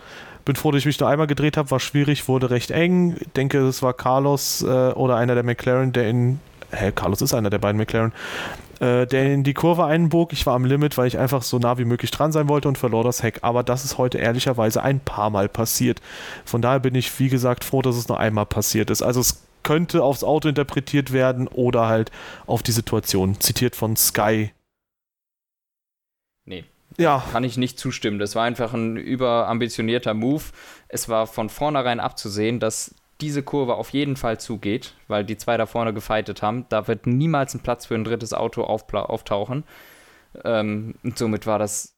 [0.49, 3.15] bin froh, dass ich mich nur einmal gedreht habe, war schwierig, wurde recht eng.
[3.19, 6.39] Ich denke, es war Carlos äh, oder einer der McLaren, der in.
[6.71, 8.13] Hä, Carlos ist einer der beiden McLaren.
[8.79, 10.33] Äh, der in die Kurve einbog.
[10.33, 12.79] Ich war am Limit, weil ich einfach so nah wie möglich dran sein wollte und
[12.79, 13.39] verlor das Heck.
[13.43, 16.01] Aber das ist heute ehrlicherweise ein paar Mal passiert.
[16.45, 19.03] Von daher bin ich, wie gesagt, froh, dass es nur einmal passiert ist.
[19.03, 22.11] Also es könnte aufs Auto interpretiert werden oder halt
[22.45, 23.39] auf die Situation.
[23.39, 24.51] Zitiert von Sky.
[26.45, 26.65] Nee,
[26.97, 27.23] ja.
[27.31, 28.19] Kann ich nicht zustimmen.
[28.19, 30.43] Das war einfach ein überambitionierter Move.
[30.87, 35.57] Es war von vornherein abzusehen, dass diese Kurve auf jeden Fall zugeht, weil die zwei
[35.57, 36.65] da vorne gefeitet haben.
[36.69, 39.63] Da wird niemals ein Platz für ein drittes Auto auftauchen.
[40.43, 41.95] Ähm, und somit war das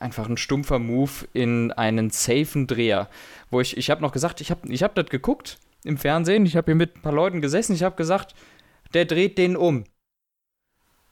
[0.00, 3.08] einfach ein stumpfer Move in einen safen Dreher.
[3.50, 6.56] Wo ich, ich habe noch gesagt, ich habe ich hab das geguckt im Fernsehen, ich
[6.56, 8.34] habe hier mit ein paar Leuten gesessen, ich habe gesagt,
[8.94, 9.84] der dreht den um.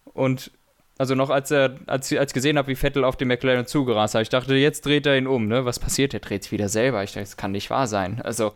[0.04, 0.52] Und
[0.96, 4.22] also noch als er, als, als gesehen habe, wie Vettel auf den McLaren zugerast hat,
[4.22, 5.64] ich dachte, jetzt dreht er ihn um, ne?
[5.64, 6.14] Was passiert?
[6.14, 7.02] Er dreht sich wieder selber.
[7.02, 8.22] Ich dachte, das kann nicht wahr sein.
[8.22, 8.52] Also,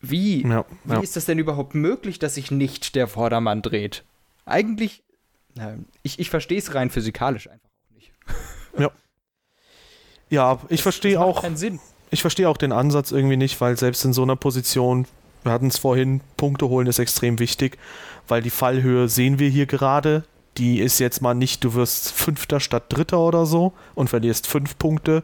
[0.00, 1.00] Wie, Ja, wie ja.
[1.00, 4.04] ist das denn überhaupt möglich, dass sich nicht der Vordermann dreht?
[4.44, 5.02] Eigentlich,
[6.02, 8.12] ich, ich verstehe es rein physikalisch einfach auch nicht.
[10.30, 11.80] ja ich verstehe auch, keinen Sinn.
[12.10, 15.06] Ich verstehe auch den Ansatz irgendwie nicht, weil selbst in so einer Position,
[15.42, 17.78] wir hatten es vorhin, Punkte holen ist extrem wichtig,
[18.26, 20.24] weil die Fallhöhe sehen wir hier gerade.
[20.56, 24.76] Die ist jetzt mal nicht, du wirst Fünfter statt Dritter oder so und verlierst fünf
[24.78, 25.22] Punkte,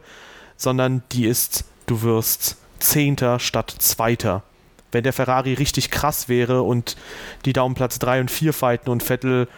[0.55, 4.43] sondern die ist, du wirst Zehnter statt Zweiter.
[4.91, 6.95] Wenn der Ferrari richtig krass wäre und
[7.43, 9.49] die da um Platz 3 und 4 fighten und Vettel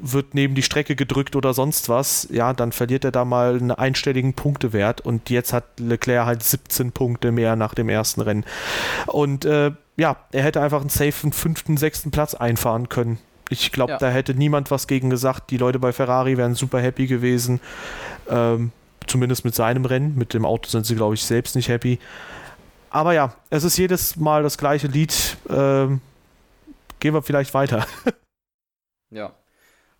[0.00, 3.70] wird neben die Strecke gedrückt oder sonst was, ja, dann verliert er da mal einen
[3.70, 8.44] einstelligen Punktewert und jetzt hat Leclerc halt 17 Punkte mehr nach dem ersten Rennen.
[9.06, 13.18] Und äh, ja, er hätte einfach einen safen fünften, sechsten Platz einfahren können.
[13.50, 13.98] Ich glaube, Ja.
[13.98, 15.50] da hätte niemand was gegen gesagt.
[15.50, 17.60] Die Leute bei Ferrari wären super happy gewesen.
[18.28, 18.72] Ähm,
[19.06, 20.16] zumindest mit seinem Rennen.
[20.16, 21.98] Mit dem Auto sind sie, glaube ich, selbst nicht happy.
[22.90, 25.36] Aber ja, es ist jedes Mal das gleiche Lied.
[25.48, 26.00] Ähm,
[27.00, 27.86] gehen wir vielleicht weiter.
[29.10, 29.30] Ja.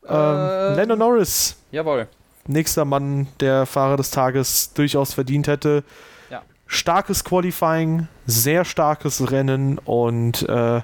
[0.07, 2.09] Ähm, Lando Norris, Jawohl.
[2.47, 5.83] nächster Mann, der Fahrer des Tages durchaus verdient hätte.
[6.31, 6.43] Ja.
[6.67, 10.83] Starkes Qualifying, sehr starkes Rennen und äh,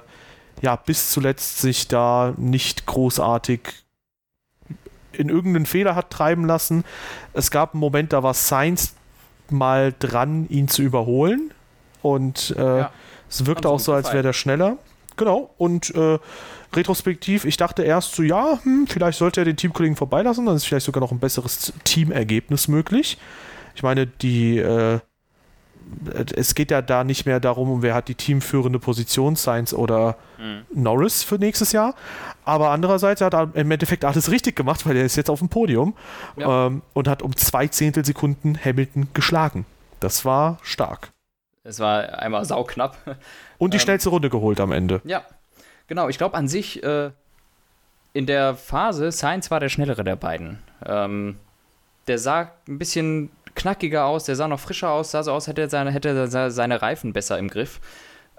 [0.61, 3.61] ja, bis zuletzt sich da nicht großartig
[5.13, 6.83] in irgendeinen Fehler hat treiben lassen.
[7.33, 8.95] Es gab einen Moment, da war Sainz
[9.49, 11.51] mal dran, ihn zu überholen
[12.01, 12.91] und äh, Ja.
[13.29, 14.77] es wirkte Haben auch so, als wäre der schneller.
[15.17, 16.19] Genau, und äh,
[16.73, 20.65] retrospektiv, ich dachte erst so, ja, hm, vielleicht sollte er den Teamkollegen vorbeilassen, dann ist
[20.65, 23.17] vielleicht sogar noch ein besseres Teamergebnis möglich.
[23.75, 24.99] Ich meine, die, äh,
[26.35, 30.61] es geht ja da nicht mehr darum, wer hat die teamführende Position, Sainz oder Mhm.
[30.73, 31.93] Norris für nächstes Jahr.
[32.45, 35.49] Aber andererseits hat er im Endeffekt alles richtig gemacht, weil er ist jetzt auf dem
[35.49, 35.93] Podium
[36.37, 36.67] Ja.
[36.67, 39.65] ähm, und hat um zwei Zehntelsekunden Hamilton geschlagen.
[39.99, 41.11] Das war stark.
[41.63, 42.97] Es war einmal sauknapp.
[43.57, 45.01] Und die Ähm, schnellste Runde geholt am Ende.
[45.03, 45.23] Ja,
[45.87, 46.09] genau.
[46.09, 47.11] Ich glaube an sich, äh,
[48.13, 50.59] in der Phase, Sainz war der schnellere der beiden.
[50.85, 51.37] Ähm,
[52.07, 55.61] der sah ein bisschen knackiger aus, der sah noch frischer aus, sah so aus, hätte
[55.61, 57.79] er seine, hätte er se- seine Reifen besser im Griff.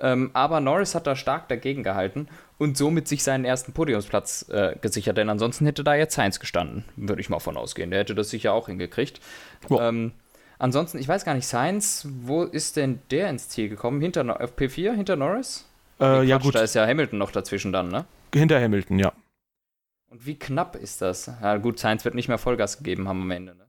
[0.01, 4.75] Ähm, aber Norris hat da stark dagegen gehalten und somit sich seinen ersten Podiumsplatz äh,
[4.81, 7.91] gesichert, denn ansonsten hätte da jetzt Sainz gestanden, würde ich mal von ausgehen.
[7.91, 9.21] Der hätte das sicher auch hingekriegt.
[9.69, 9.89] Ja.
[9.89, 10.13] Ähm,
[10.63, 14.01] ansonsten, ich weiß gar nicht, Sainz, wo ist denn der ins Ziel gekommen?
[14.01, 15.67] Hinter No- auf P4, hinter Norris?
[16.01, 18.05] Äh, Nee, ja, gut, Da ist ja Hamilton noch dazwischen dann, ne?
[18.35, 19.13] hinter Hamilton, ja.
[20.11, 21.31] Und wie knapp ist das?
[21.43, 23.67] Ja, gut, Sainz wird nicht mehr Vollgas gegeben haben am Ende, ne?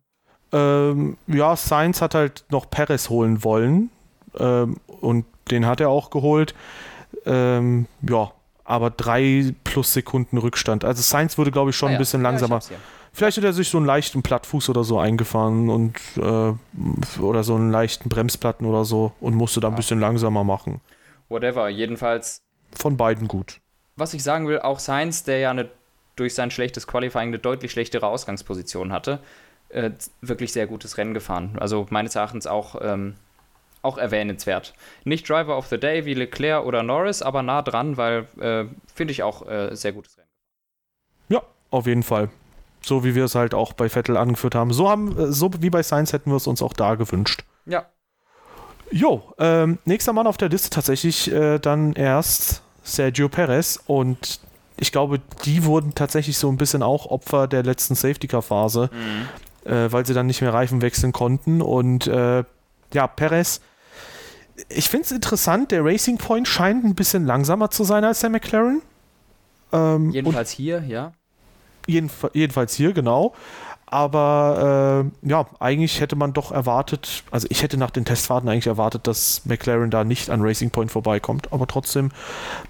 [0.53, 3.89] Ähm, ja, Sainz hat halt noch Perez holen wollen.
[4.38, 6.53] Ähm, und den hat er auch geholt.
[7.25, 8.32] Ähm, ja,
[8.63, 10.86] aber drei plus Sekunden Rückstand.
[10.86, 11.97] Also Sainz wurde, glaube ich, schon Ah ja.
[11.97, 12.60] ein bisschen Ja, langsamer.
[12.60, 12.77] hier.
[13.15, 17.56] Vielleicht hat er sich so einen leichten Plattfuß oder so eingefahren und äh, oder so
[17.56, 19.78] einen leichten Bremsplatten oder so und musste da ein Ja.
[19.78, 20.82] bisschen langsamer machen.
[21.30, 22.41] Whatever, jedenfalls,
[22.76, 23.60] Von beiden gut.
[23.95, 25.69] was ich sagen will, auch Sainz, der ja eine,
[26.15, 29.19] durch sein schlechtes Qualifying eine deutlich schlechtere Ausgangsposition hatte,
[29.69, 31.56] äh, wirklich sehr gutes Rennen gefahren.
[31.60, 33.15] Also meines Erachtens auch, ähm,
[33.84, 34.73] auch erwähnenswert.
[35.04, 39.12] Nicht Driver of the Day wie Leclerc oder Norris, aber nah dran, weil äh, finde
[39.12, 40.30] ich auch äh, sehr gutes Rennen.
[41.30, 42.30] Ja, auf jeden Fall.
[42.86, 44.74] So wie wir es halt auch bei Vettel angeführt haben.
[44.74, 47.43] So haben, äh, so wie bei Sainz hätten wir es uns auch da gewünscht.
[47.65, 47.86] Ja,
[48.96, 54.39] Jo, ähm, nächster Mann auf der Liste tatsächlich äh, dann erst Sergio Perez und
[54.78, 58.91] ich glaube, die wurden tatsächlich so ein bisschen auch Opfer der letzten Safety-Car-Phase,
[59.65, 62.43] äh, weil sie dann nicht mehr Reifen wechseln konnten und äh,
[62.93, 63.62] ja, Perez,
[64.69, 68.30] ich finde es interessant, der Racing Point scheint ein bisschen langsamer zu sein als der
[68.30, 68.84] McLaren.
[69.72, 71.13] Ähm, jedenfalls hier, ja.
[71.88, 73.34] Jedenf jedenfalls hier, genau.
[73.86, 78.65] Aber äh, ja, eigentlich hätte man doch erwartet, also ich hätte nach den Testfahrten eigentlich
[78.65, 81.54] erwartet, dass McLaren da nicht an Racing Point vorbeikommt.
[81.54, 82.10] Aber trotzdem,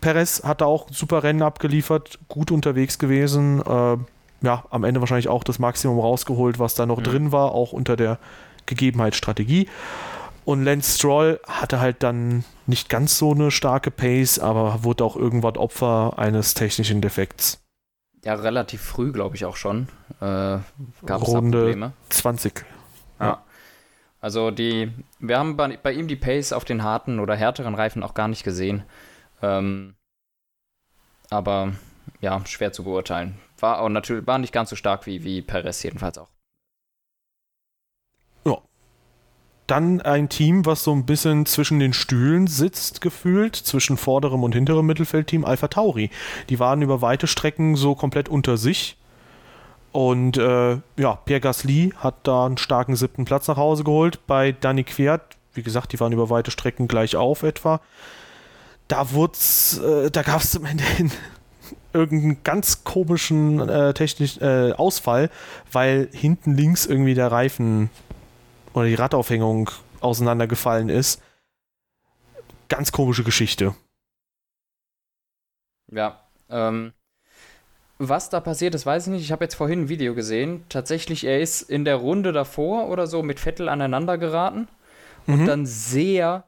[0.02, 3.62] Perez hat da auch super Rennen abgeliefert, gut unterwegs gewesen.
[3.62, 3.97] Äh,
[4.45, 7.04] ja, am Ende wahrscheinlich auch das Maximum rausgeholt, was da noch Mhm.
[7.04, 8.17] drin war, auch unter der
[8.65, 9.69] Gegebenheitsstrategie.
[10.43, 15.15] Und Lance Stroll hatte halt dann nicht ganz so eine starke Pace, aber wurde auch
[15.15, 17.62] irgendwann Opfer eines technischen Defekts.
[18.23, 19.89] Ja, relativ früh, glaube ich auch schon.
[20.21, 20.59] Äh,
[21.05, 21.93] Gab es Probleme.
[22.09, 22.65] 20.
[23.19, 23.43] Ja.
[24.21, 28.03] Also die, wir haben bei, bei ihm die Pace auf den harten oder härteren Reifen
[28.03, 28.83] auch gar nicht gesehen.
[29.41, 29.95] Ähm,
[31.29, 31.73] aber
[32.21, 33.38] ja, schwer zu beurteilen.
[33.59, 36.29] War auch natürlich, war nicht ganz so stark wie, wie Perez jedenfalls auch.
[39.67, 44.54] Dann ein Team, was so ein bisschen zwischen den Stühlen sitzt, gefühlt, zwischen vorderem und
[44.54, 46.10] hinterem Mittelfeldteam, Alpha Tauri.
[46.49, 48.97] Die waren über weite Strecken so komplett unter sich.
[49.93, 54.19] Und äh, ja, Pierre Gasly hat da einen starken siebten Platz nach Hause geholt.
[54.28, 55.21] Bei Danny Quert,
[55.54, 57.80] wie gesagt, die waren über weite Strecken gleich auf etwa.
[58.88, 61.12] da wurd's, äh, da gab es zum Ende hin
[61.93, 65.30] irgendeinen ganz komischen äh, technischen äh, Ausfall,
[65.71, 67.89] weil hinten links irgendwie der Reifen
[68.73, 71.21] oder die Radaufhängung auseinandergefallen ist.
[72.69, 73.75] Ganz komische Geschichte.
[75.91, 76.93] Ja, ähm,
[77.99, 79.23] was da passiert ist, weiß ich nicht.
[79.23, 80.65] Ich habe jetzt vorhin ein Video gesehen.
[80.69, 84.67] Tatsächlich, er ist in der Runde davor oder so mit Vettel aneinander geraten
[85.27, 85.45] und mhm.
[85.45, 86.45] dann sehr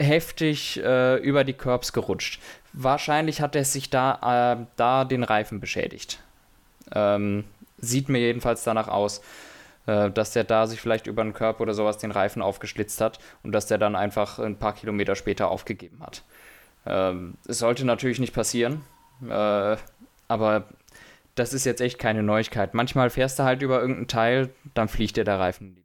[0.00, 2.40] heftig äh, über die Curbs gerutscht.
[2.72, 6.20] Wahrscheinlich hat er sich da, äh, da den Reifen beschädigt.
[6.94, 7.44] Ähm,
[7.78, 9.20] sieht mir jedenfalls danach aus,
[9.86, 13.18] äh, dass der da sich vielleicht über den Curb oder sowas den Reifen aufgeschlitzt hat
[13.42, 16.22] und dass der dann einfach ein paar Kilometer später aufgegeben hat.
[16.86, 18.82] Ähm, es sollte natürlich nicht passieren,
[19.28, 19.76] äh,
[20.28, 20.64] aber
[21.34, 22.74] das ist jetzt echt keine Neuigkeit.
[22.74, 25.82] Manchmal fährst du halt über irgendein Teil, dann fliegt dir der Reifen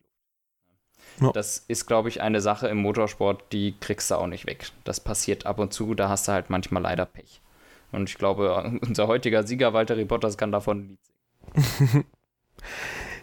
[1.20, 1.32] ja.
[1.32, 4.68] Das ist, glaube ich, eine Sache im Motorsport, die kriegst du auch nicht weg.
[4.84, 7.42] Das passiert ab und zu, da hast du halt manchmal leider Pech.
[7.92, 10.98] Und ich glaube, unser heutiger Sieger Walter Bottas kann davon
[11.56, 12.06] ein Lied singen.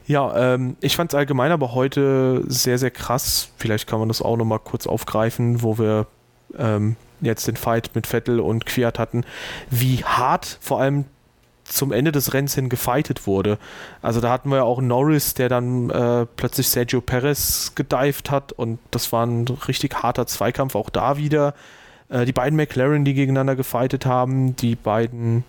[0.06, 3.50] ja, ähm, ich fand es allgemein aber heute sehr, sehr krass.
[3.56, 6.06] Vielleicht kann man das auch nochmal kurz aufgreifen, wo wir
[6.58, 9.24] ähm, jetzt den Fight mit Vettel und Kwiat hatten,
[9.70, 11.06] wie hart vor allem
[11.64, 13.58] zum Ende des Rennens hin gefightet wurde.
[14.02, 18.52] Also da hatten wir ja auch Norris, der dann äh, plötzlich Sergio Perez gedived hat
[18.52, 21.54] und das war ein richtig harter Zweikampf auch da wieder.
[22.10, 25.44] Äh, die beiden McLaren, die gegeneinander gefightet haben, die beiden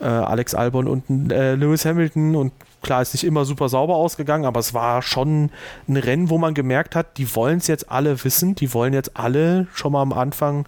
[0.00, 2.52] äh, Alex Albon und äh, Lewis Hamilton und
[2.82, 5.50] klar ist nicht immer super sauber ausgegangen, aber es war schon
[5.88, 9.16] ein Rennen, wo man gemerkt hat, die wollen es jetzt alle wissen, die wollen jetzt
[9.16, 10.66] alle schon mal am Anfang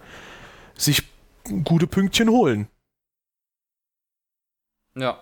[0.75, 1.03] sich
[1.63, 2.67] gute Pünktchen holen.
[4.97, 5.19] Ja.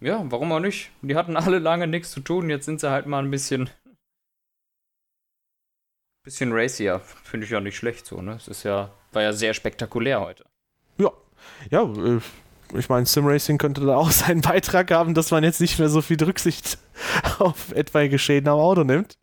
[0.00, 0.90] Ja, warum auch nicht?
[1.02, 3.68] Die hatten alle lange nichts zu tun, jetzt sind sie halt mal ein bisschen.
[6.22, 7.00] bisschen racier.
[7.00, 8.34] Finde ich ja nicht schlecht so, ne?
[8.34, 10.44] Es ist ja, war ja sehr spektakulär heute.
[10.98, 11.10] Ja,
[11.70, 12.20] ja, äh,
[12.74, 16.02] ich meine, Simracing könnte da auch seinen Beitrag haben, dass man jetzt nicht mehr so
[16.02, 16.78] viel Rücksicht
[17.38, 19.18] auf etwaige Schäden am Auto nimmt.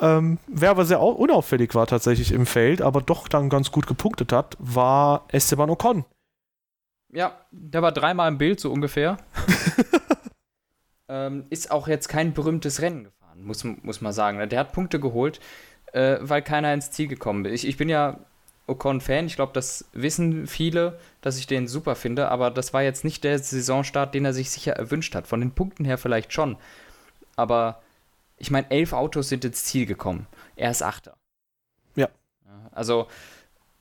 [0.00, 4.32] Ähm, wer aber sehr unauffällig war tatsächlich im Feld, aber doch dann ganz gut gepunktet
[4.32, 6.04] hat, war Esteban Ocon.
[7.10, 9.16] Ja, der war dreimal im Bild, so ungefähr.
[11.08, 14.46] ähm, ist auch jetzt kein berühmtes Rennen gefahren, muss, muss man sagen.
[14.48, 15.40] Der hat Punkte geholt,
[15.92, 17.64] äh, weil keiner ins Ziel gekommen ist.
[17.64, 18.20] Ich, ich bin ja
[18.68, 23.04] Ocon-Fan, ich glaube, das wissen viele, dass ich den super finde, aber das war jetzt
[23.04, 25.26] nicht der Saisonstart, den er sich sicher erwünscht hat.
[25.26, 26.56] Von den Punkten her vielleicht schon.
[27.36, 27.82] Aber
[28.36, 30.26] ich meine, elf Autos sind ins Ziel gekommen.
[30.56, 31.16] Er ist Achter.
[31.96, 32.08] Ja.
[32.72, 33.08] Also,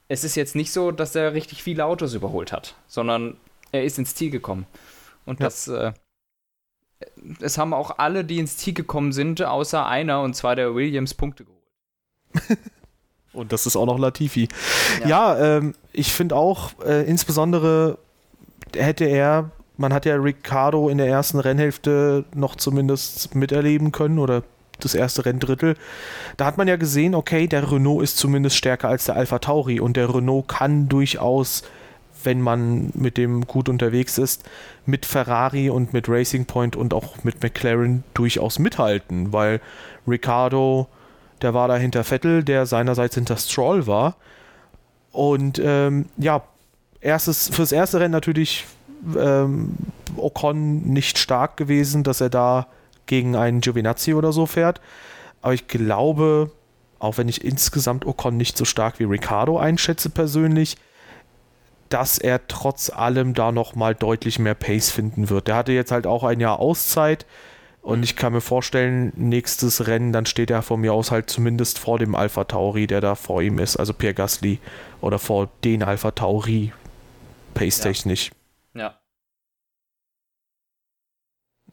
[0.08, 3.38] es ist jetzt nicht so, dass er richtig viele Autos überholt hat, sondern
[3.72, 4.66] er ist ins Ziel gekommen.
[5.26, 5.46] Und ja.
[5.46, 5.92] das, äh,
[7.42, 11.14] es haben auch alle, die ins Ziel gekommen sind, außer einer, und zwar der Williams,
[11.14, 11.58] Punkte geholt.
[13.38, 14.50] und das ist auch noch Latifi.
[15.02, 17.98] Ja, ja ähm, ich finde auch, äh, insbesondere
[18.76, 24.44] hätte er, man hat ja Ricardo in der ersten Rennhälfte noch zumindest miterleben können oder
[24.80, 25.76] das erste Renndrittel,
[26.38, 29.80] da hat man ja gesehen, okay, der Renault ist zumindest stärker als der Alpha Tauri.
[29.80, 31.64] Und der Renault kann durchaus,
[32.24, 34.48] wenn man mit dem gut unterwegs ist,
[34.86, 39.62] mit Ferrari und mit Racing Point und auch mit McLaren durchaus mithalten, weil
[40.08, 40.88] Ricardo,
[41.42, 44.16] der war da hinter Vettel, der seinerseits hinter Stroll war.
[45.12, 46.44] Und ähm, ja,
[47.02, 48.66] erstes, fürs erste Rennen natürlich
[49.18, 49.76] ähm,
[50.16, 52.68] Ocon nicht stark gewesen, dass er da
[53.06, 54.82] gegen einen Giovinazzi oder so fährt.
[55.42, 56.52] Aber ich glaube,
[57.00, 60.78] auch wenn ich insgesamt Ocon nicht so stark wie Ricardo einschätze persönlich,
[61.90, 65.48] dass er trotz allem da nochmal deutlich mehr Pace finden wird.
[65.48, 67.26] Der hatte jetzt halt auch ein Jahr Auszeit
[67.88, 71.80] und ich kann mir vorstellen, nächstes Rennen, dann steht er von mir aus halt zumindest
[71.80, 74.60] vor dem Alpha Tauri, der da vor ihm ist, also Pierre Gasly
[75.00, 76.74] oder vor den Alpha Tauri,
[77.54, 78.32] pace-technisch.
[78.74, 78.82] Ja.
[78.82, 79.00] ja.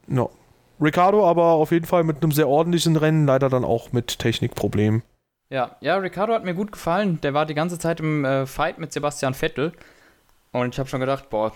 [0.07, 0.31] No.
[0.79, 5.03] Ricardo aber auf jeden Fall mit einem sehr ordentlichen Rennen, leider dann auch mit Technikproblemen.
[5.49, 7.19] Ja, ja, Ricardo hat mir gut gefallen.
[7.23, 9.73] Der war die ganze Zeit im äh, Fight mit Sebastian Vettel.
[10.53, 11.51] Und ich habe schon gedacht, boah,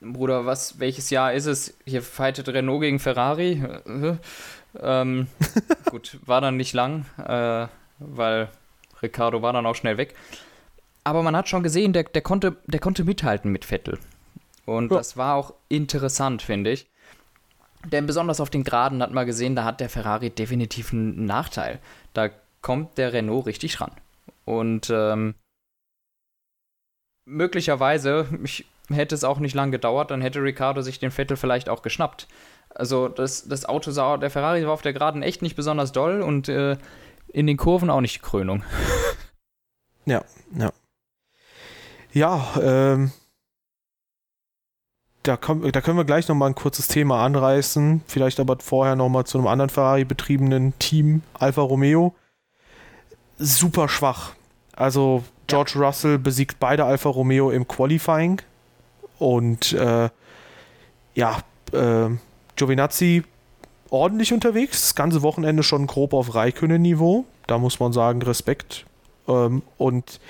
[0.00, 1.76] Bruder, was, welches Jahr ist es?
[1.84, 3.62] Hier fightet Renault gegen Ferrari.
[4.80, 5.28] ähm,
[5.90, 7.66] gut, war dann nicht lang, äh,
[7.98, 8.48] weil
[9.02, 10.14] Ricardo war dann auch schnell weg.
[11.04, 13.98] Aber man hat schon gesehen, der, der, konnte, der konnte mithalten mit Vettel.
[14.64, 14.98] Und ja.
[14.98, 16.86] das war auch interessant, finde ich.
[17.84, 21.80] Denn besonders auf den Geraden hat man gesehen, da hat der Ferrari definitiv einen Nachteil.
[22.14, 22.30] Da
[22.62, 23.92] kommt der Renault richtig ran.
[24.46, 25.34] Und ähm,
[27.26, 31.68] möglicherweise, ich, hätte es auch nicht lang gedauert, dann hätte Ricardo sich den Vettel vielleicht
[31.68, 32.28] auch geschnappt.
[32.74, 36.22] Also das, das Auto sah, der Ferrari war auf der Geraden echt nicht besonders doll
[36.22, 36.76] und äh,
[37.28, 38.62] in den Kurven auch nicht die Krönung.
[40.06, 40.22] Ja,
[40.58, 40.70] ja.
[42.12, 43.10] Ja, ähm,
[45.22, 48.02] da, komm, da können wir gleich nochmal ein kurzes Thema anreißen.
[48.06, 52.14] Vielleicht aber vorher nochmal zu einem anderen Ferrari-betriebenen Team, Alfa Romeo.
[53.38, 54.34] Super schwach.
[54.76, 55.86] Also George ja.
[55.86, 58.42] Russell besiegt beide Alfa Romeo im Qualifying.
[59.18, 60.10] Und äh,
[61.14, 61.38] ja,
[61.72, 62.08] äh,
[62.56, 63.24] Giovinazzi
[63.90, 64.80] ordentlich unterwegs.
[64.82, 67.24] Das ganze Wochenende schon grob auf Raikönnen-Niveau.
[67.46, 68.86] Da muss man sagen, Respekt.
[69.28, 70.20] Ähm, und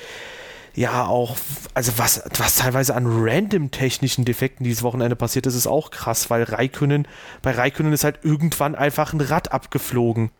[0.75, 1.37] ja, auch,
[1.75, 6.31] also was, was teilweise an random technischen Defekten dieses Wochenende passiert ist, ist auch krass,
[6.31, 7.07] weil Raikönnen,
[7.43, 10.31] bei Raikönnen ist halt irgendwann einfach ein Rad abgeflogen.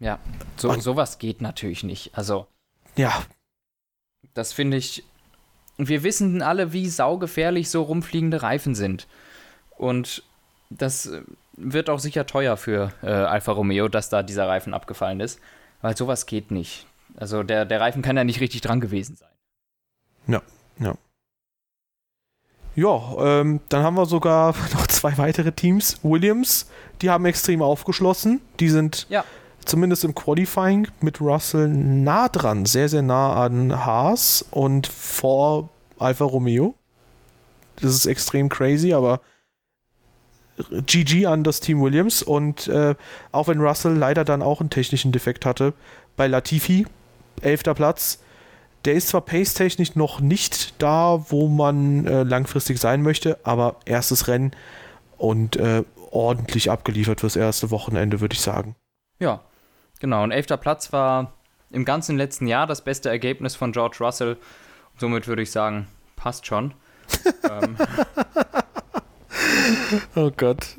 [0.00, 0.18] Ja,
[0.56, 2.10] so, und, sowas geht natürlich nicht.
[2.18, 2.48] Also.
[2.96, 3.22] Ja.
[4.34, 5.04] Das finde ich.
[5.78, 9.06] Wir wissen alle, wie saugefährlich so rumfliegende Reifen sind.
[9.76, 10.22] Und
[10.70, 11.22] das äh,
[11.56, 15.40] wird auch sicher teuer für äh, Alfa Romeo, dass da dieser Reifen abgefallen ist.
[15.80, 16.86] Weil sowas geht nicht.
[17.16, 19.28] Also der, der Reifen kann ja nicht richtig dran gewesen sein.
[20.26, 20.42] Ja,
[20.78, 20.94] ja.
[22.74, 25.98] Ja, ähm, dann haben wir sogar noch zwei weitere Teams.
[26.02, 26.70] Williams,
[27.02, 28.40] die haben extrem aufgeschlossen.
[28.60, 29.24] Die sind ja.
[29.64, 36.24] Zumindest im Qualifying mit Russell nah dran, sehr, sehr nah an Haas und vor Alfa
[36.24, 36.74] Romeo.
[37.76, 39.20] Das ist extrem crazy, aber
[40.86, 42.94] GG an das Team Williams und äh,
[43.32, 45.72] auch wenn Russell leider dann auch einen technischen Defekt hatte,
[46.16, 46.86] bei Latifi,
[47.40, 48.18] elfter Platz,
[48.84, 54.28] der ist zwar pace-technisch noch nicht da, wo man äh, langfristig sein möchte, aber erstes
[54.28, 54.52] Rennen
[55.16, 58.76] und äh, ordentlich abgeliefert fürs erste Wochenende, würde ich sagen.
[59.18, 59.40] Ja,
[60.02, 60.22] genau.
[60.24, 61.32] Und elfter Platz war
[61.70, 64.36] im ganzen letzten Jahr das beste Ergebnis von George Russell.
[64.98, 65.86] Somit würde ich sagen,
[66.16, 66.74] passt schon.
[67.50, 67.78] ähm.
[70.14, 70.76] Oh Gott.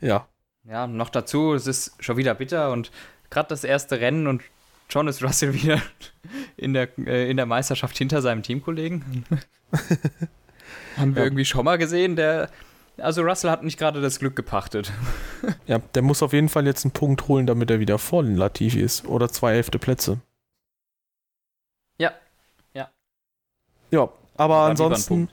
[0.00, 0.28] ja.
[0.64, 2.92] Ja, noch dazu, es ist schon wieder bitter und
[3.30, 4.42] gerade das erste Rennen und
[4.90, 5.80] John ist Russell wieder
[6.56, 9.24] in der, äh, in der Meisterschaft hinter seinem Teamkollegen.
[10.96, 11.26] Haben wir ja.
[11.26, 12.14] irgendwie schon mal gesehen.
[12.14, 12.50] Der,
[13.00, 14.92] also Russell hat nicht gerade das Glück gepachtet.
[15.66, 18.36] ja, der muss auf jeden Fall jetzt einen Punkt holen, damit er wieder voll in
[18.36, 19.06] Latifi ist.
[19.06, 20.18] Oder zwei elfte Plätze.
[21.98, 22.12] Ja,
[22.74, 22.90] ja.
[23.90, 25.28] Ja, aber ansonsten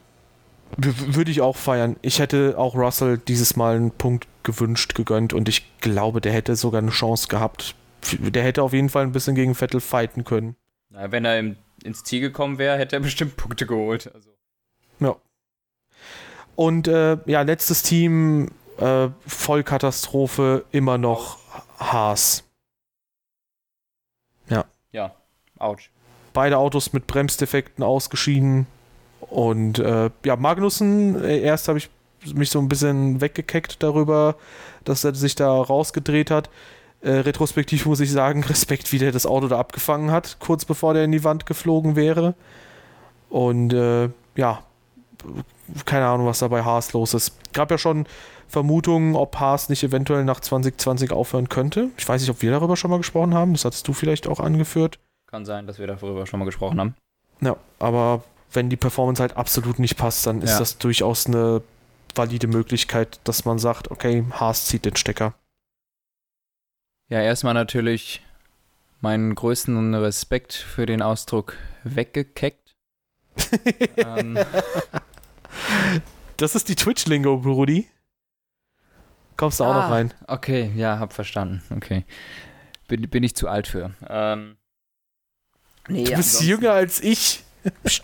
[0.76, 1.96] würde ich auch feiern.
[2.02, 6.56] Ich hätte auch Russell dieses Mal einen Punkt gewünscht, gegönnt und ich glaube, der hätte
[6.56, 7.74] sogar eine Chance gehabt,
[8.12, 10.56] der hätte auf jeden Fall ein bisschen gegen Vettel fighten können.
[10.90, 14.10] Na, wenn er im, ins Ziel gekommen wäre, hätte er bestimmt Punkte geholt.
[14.14, 14.30] Also.
[15.00, 15.16] Ja.
[16.58, 18.48] Und äh, ja, letztes Team,
[18.78, 21.38] äh, Vollkatastrophe, immer noch
[21.78, 22.42] Haas.
[24.48, 24.64] Ja.
[24.90, 25.14] Ja,
[25.60, 25.88] ouch.
[26.32, 28.66] Beide Autos mit Bremsdefekten ausgeschieden.
[29.20, 31.90] Und äh, ja, Magnussen, äh, erst habe ich
[32.34, 34.34] mich so ein bisschen weggekeckt darüber,
[34.82, 36.50] dass er sich da rausgedreht hat.
[37.02, 40.92] Äh, retrospektiv muss ich sagen, Respekt, wie der das Auto da abgefangen hat, kurz bevor
[40.92, 42.34] der in die Wand geflogen wäre.
[43.30, 44.64] Und äh, ja,
[45.84, 47.52] keine Ahnung, was da bei Haas los ist.
[47.52, 48.06] Gab ja schon
[48.48, 51.90] Vermutungen, ob Haas nicht eventuell nach 2020 aufhören könnte.
[51.98, 53.52] Ich weiß nicht, ob wir darüber schon mal gesprochen haben.
[53.52, 54.98] Das hattest du vielleicht auch angeführt.
[55.26, 56.94] Kann sein, dass wir darüber schon mal gesprochen haben.
[57.40, 60.58] Ja, aber wenn die Performance halt absolut nicht passt, dann ist ja.
[60.58, 61.62] das durchaus eine
[62.14, 65.34] valide Möglichkeit, dass man sagt, okay, Haas zieht den Stecker.
[67.10, 68.22] Ja, erstmal natürlich
[69.00, 72.74] meinen größten Respekt für den Ausdruck weggekeckt.
[73.96, 74.38] ähm.
[76.36, 77.88] Das ist die Twitch-Lingo, Brudi.
[79.36, 80.14] Kommst du ah, auch noch ah, rein?
[80.26, 81.62] Okay, ja, hab verstanden.
[81.74, 82.04] Okay.
[82.88, 83.92] Bin, bin ich zu alt für.
[84.08, 84.56] Ähm,
[85.88, 87.44] nee, du bist jünger als ich.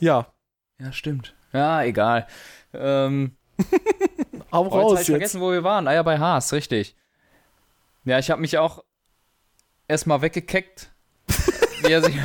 [0.00, 0.26] ja.
[0.78, 1.34] Ja, stimmt.
[1.52, 2.26] Ja, egal.
[2.72, 3.36] Ähm,
[4.52, 5.02] Hau raus jetzt.
[5.02, 5.88] Ich vergessen, wo wir waren.
[5.88, 6.96] Ah ja, bei Haas, richtig.
[8.04, 8.84] Ja, ich habe mich auch
[9.88, 10.90] erstmal weggekeckt,
[11.82, 12.16] wie er sich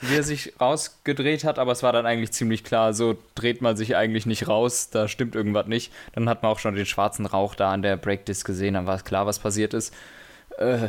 [0.00, 3.76] wie er sich rausgedreht hat, aber es war dann eigentlich ziemlich klar, so dreht man
[3.76, 5.92] sich eigentlich nicht raus, da stimmt irgendwas nicht.
[6.14, 8.96] Dann hat man auch schon den schwarzen Rauch da an der Breakdisc gesehen, dann war
[8.96, 9.94] es klar, was passiert ist.
[10.58, 10.88] Äh,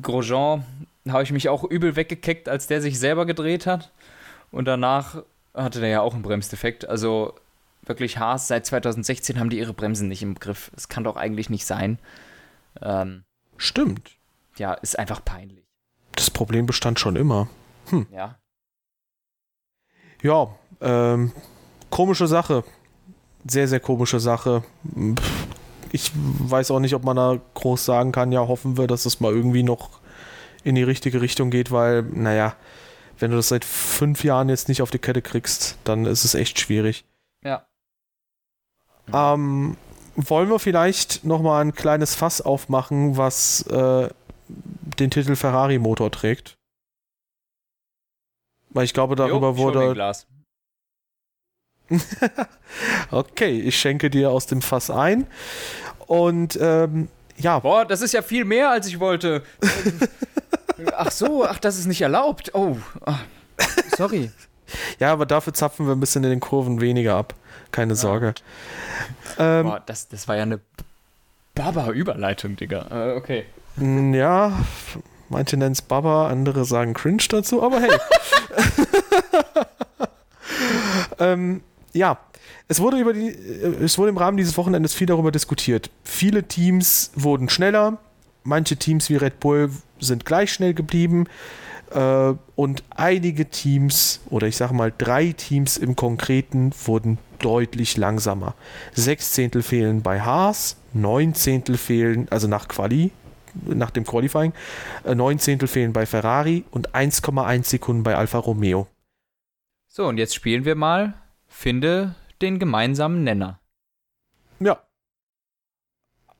[0.00, 0.64] Grosjean
[1.08, 3.90] habe ich mich auch übel weggekeckt, als der sich selber gedreht hat.
[4.50, 5.22] Und danach
[5.54, 6.88] hatte der ja auch einen Bremsdefekt.
[6.88, 7.34] Also
[7.82, 10.70] wirklich Haas, seit 2016 haben die ihre Bremsen nicht im Griff.
[10.74, 11.98] Das kann doch eigentlich nicht sein.
[12.80, 13.24] Ähm,
[13.56, 14.12] Stimmt.
[14.56, 15.64] Ja, ist einfach peinlich.
[16.14, 17.48] Das Problem bestand schon immer.
[17.92, 18.06] Hm.
[18.10, 18.38] Ja.
[20.22, 20.48] Ja,
[20.80, 21.32] ähm,
[21.90, 22.64] komische Sache.
[23.46, 24.62] Sehr, sehr komische Sache.
[25.90, 29.20] Ich weiß auch nicht, ob man da groß sagen kann, ja, hoffen wir, dass es
[29.20, 30.00] mal irgendwie noch
[30.64, 32.54] in die richtige Richtung geht, weil, naja,
[33.18, 36.34] wenn du das seit fünf Jahren jetzt nicht auf die Kette kriegst, dann ist es
[36.34, 37.04] echt schwierig.
[37.44, 37.66] Ja.
[39.12, 39.76] Ähm,
[40.14, 44.08] wollen wir vielleicht nochmal ein kleines Fass aufmachen, was äh,
[44.48, 46.56] den Titel Ferrari-Motor trägt?
[48.72, 49.92] Weil ich glaube, darüber Jo, wurde.
[49.94, 50.26] Glas.
[53.10, 55.26] okay, ich schenke dir aus dem Fass ein.
[56.06, 59.42] Und ähm, ja, Boah, das ist ja viel mehr, als ich wollte.
[60.96, 62.50] ach so, ach, das ist nicht erlaubt.
[62.54, 63.18] Oh, ah,
[63.96, 64.30] sorry.
[64.98, 67.34] ja, aber dafür zapfen wir ein bisschen in den Kurven weniger ab.
[67.70, 68.34] Keine Sorge.
[69.38, 70.60] Ähm, Boah, das, das war ja eine
[71.54, 72.86] Baba-Überleitung, Digga.
[72.90, 73.44] Äh, okay.
[73.76, 74.52] ja,
[75.32, 77.90] manche nennen es Baba, andere sagen Cringe dazu, aber hey.
[81.18, 81.62] ähm,
[81.92, 82.18] ja,
[82.68, 85.90] es wurde über die, äh, es wurde im Rahmen dieses Wochenendes viel darüber diskutiert.
[86.04, 87.98] Viele Teams wurden schneller,
[88.44, 89.70] manche Teams wie Red Bull
[90.00, 91.26] sind gleich schnell geblieben
[91.90, 98.54] äh, und einige Teams oder ich sage mal drei Teams im Konkreten wurden deutlich langsamer.
[98.94, 103.10] Sechs Zehntel fehlen bei Haas, neun Zehntel fehlen, also nach Quali,
[103.66, 104.52] nach dem Qualifying,
[105.04, 108.86] äh, neun Zehntel fehlen bei Ferrari und 1,1 Sekunden bei Alfa Romeo.
[109.88, 111.14] So, und jetzt spielen wir mal
[111.48, 113.60] Finde den gemeinsamen Nenner.
[114.58, 114.80] Ja.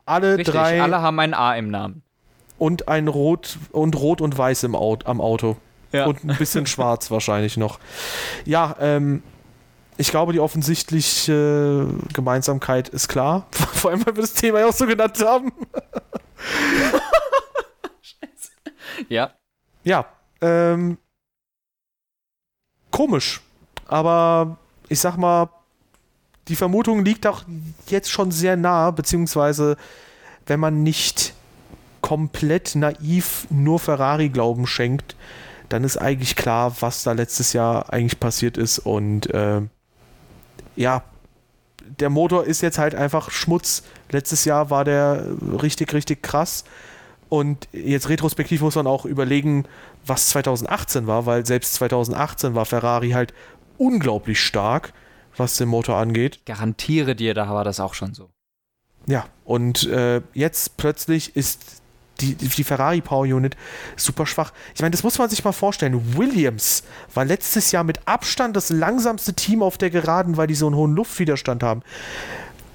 [0.06, 2.02] Alle Richtig, drei alle haben ein A im Namen.
[2.58, 5.56] und ein Rot und Rot und Weiß im Auto, am Auto.
[5.92, 6.06] Ja.
[6.06, 7.78] Und ein bisschen schwarz wahrscheinlich noch.
[8.46, 9.22] Ja, ähm,
[9.98, 13.46] ich glaube, die offensichtliche Gemeinsamkeit ist klar.
[13.50, 15.52] Vor allem, weil wir das Thema ja auch so genannt haben.
[19.08, 19.32] Ja.
[19.84, 20.06] Ja,
[20.40, 20.98] ähm,
[22.90, 23.40] komisch.
[23.86, 25.48] Aber ich sag mal,
[26.48, 27.42] die Vermutung liegt auch
[27.88, 29.76] jetzt schon sehr nah, beziehungsweise
[30.46, 31.34] wenn man nicht
[32.00, 35.16] komplett naiv nur Ferrari-Glauben schenkt,
[35.68, 38.80] dann ist eigentlich klar, was da letztes Jahr eigentlich passiert ist.
[38.80, 39.62] Und äh,
[40.76, 41.04] ja,
[42.00, 43.82] der Motor ist jetzt halt einfach Schmutz.
[44.12, 45.26] Letztes Jahr war der
[45.60, 46.64] richtig, richtig krass.
[47.28, 49.64] Und jetzt retrospektiv muss man auch überlegen,
[50.04, 53.32] was 2018 war, weil selbst 2018 war Ferrari halt
[53.78, 54.92] unglaublich stark,
[55.36, 56.44] was den Motor angeht.
[56.44, 58.28] Garantiere dir, da war das auch schon so.
[59.06, 61.82] Ja, und äh, jetzt plötzlich ist
[62.20, 63.56] die, die Ferrari Power Unit
[63.96, 64.52] super schwach.
[64.74, 66.16] Ich meine, das muss man sich mal vorstellen.
[66.16, 66.84] Williams
[67.14, 70.76] war letztes Jahr mit Abstand das langsamste Team auf der Geraden, weil die so einen
[70.76, 71.82] hohen Luftwiderstand haben.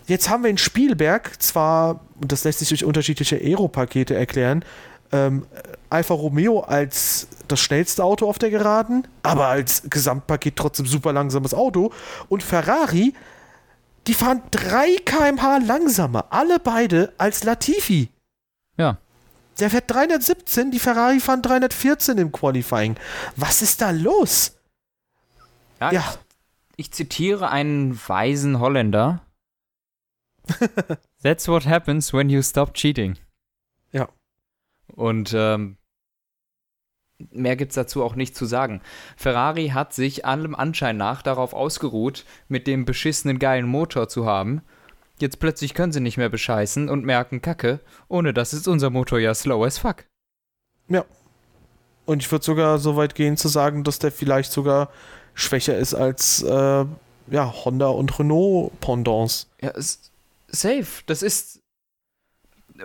[0.08, 4.64] Jetzt haben wir in Spielberg zwar, und das lässt sich durch unterschiedliche Aero-Pakete erklären,
[5.12, 5.45] ähm,
[5.89, 11.53] Alfa Romeo als das schnellste Auto auf der Geraden, aber als Gesamtpaket trotzdem super langsames
[11.53, 11.93] Auto.
[12.30, 13.14] Und Ferrari,
[14.08, 18.10] die fahren 3 km/h langsamer, alle beide als Latifi.
[18.78, 18.97] Ja.
[19.60, 22.95] Der fährt 317, die Ferrari fahren 314 im Qualifying.
[23.36, 24.53] Was ist da los?
[25.80, 25.99] Ja, Ja.
[26.76, 29.22] Ich, ich zitiere einen weisen Holländer.
[31.23, 33.17] That's what happens when you stop cheating.
[33.91, 34.09] Ja.
[34.95, 35.77] Und ähm,
[37.31, 38.81] mehr gibt's dazu auch nicht zu sagen.
[39.15, 44.61] Ferrari hat sich allem Anschein nach darauf ausgeruht, mit dem beschissenen geilen Motor zu haben.
[45.19, 49.19] Jetzt plötzlich können sie nicht mehr bescheißen und merken, Kacke, ohne das ist unser Motor
[49.19, 50.05] ja slow as fuck.
[50.89, 51.05] Ja.
[52.05, 54.89] Und ich würde sogar so weit gehen zu sagen, dass der vielleicht sogar
[55.33, 56.85] schwächer ist als äh,
[57.29, 59.49] ja, Honda und Renault Pendants.
[59.61, 60.07] Ja, ist
[60.47, 61.03] safe.
[61.05, 61.61] Das ist.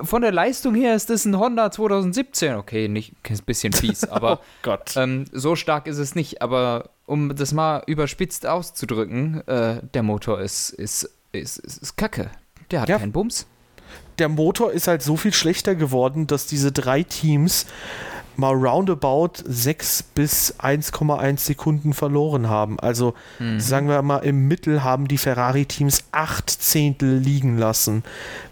[0.00, 2.54] Von der Leistung her ist das ein Honda 2017.
[2.54, 4.96] Okay, nicht ein bisschen fies, aber Gott.
[4.96, 6.40] ähm, so stark ist es nicht.
[6.40, 12.30] Aber um das mal überspitzt auszudrücken, äh, der Motor ist, ist, ist, ist, ist kacke.
[12.70, 12.98] Der hat Ja.
[12.98, 13.46] keinen Bums.
[14.18, 17.66] der Motor ist halt so viel schlechter geworden, dass diese drei Teams
[18.36, 22.80] mal roundabout 6 bis 1,1 Sekunden verloren haben.
[22.80, 23.14] Also
[23.58, 28.04] sagen wir mal, im Mittel haben die Ferrari-Teams 8 Zehntel liegen lassen,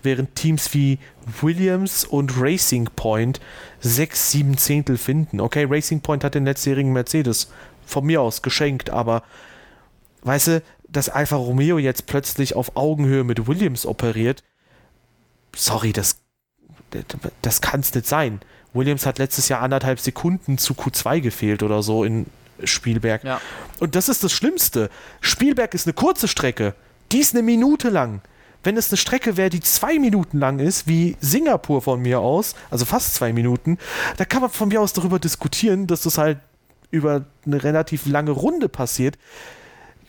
[0.02, 0.98] während Teams wie
[1.40, 3.40] Williams und Racing Point
[3.80, 5.40] 6, 7 Zehntel finden.
[5.40, 7.50] Okay, Racing Point hat den letztjährigen Mercedes
[7.86, 9.22] von mir aus geschenkt, aber
[10.22, 14.42] weißt du, dass Alfa Romeo jetzt plötzlich auf Augenhöhe mit Williams operiert,
[15.54, 16.20] sorry, das,
[17.42, 18.40] das kann es nicht sein.
[18.72, 22.26] Williams hat letztes Jahr anderthalb Sekunden zu Q2 gefehlt oder so in
[22.64, 23.24] Spielberg.
[23.24, 23.40] Ja.
[23.80, 24.90] Und das ist das Schlimmste.
[25.20, 26.74] Spielberg ist eine kurze Strecke.
[27.12, 28.20] Die ist eine Minute lang.
[28.62, 32.54] Wenn es eine Strecke wäre, die zwei Minuten lang ist, wie Singapur von mir aus,
[32.70, 33.78] also fast zwei Minuten,
[34.18, 36.38] da kann man von mir aus darüber diskutieren, dass das halt
[36.90, 39.16] über eine relativ lange Runde passiert.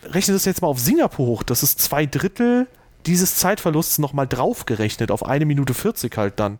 [0.03, 1.43] Rechne das jetzt mal auf Singapur hoch.
[1.43, 2.67] Das ist zwei Drittel
[3.05, 6.59] dieses Zeitverlusts nochmal draufgerechnet, auf eine Minute 40 halt dann.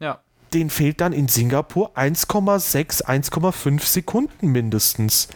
[0.00, 0.20] Ja.
[0.54, 5.28] Den fehlt dann in Singapur 1,6, 1,5 Sekunden mindestens.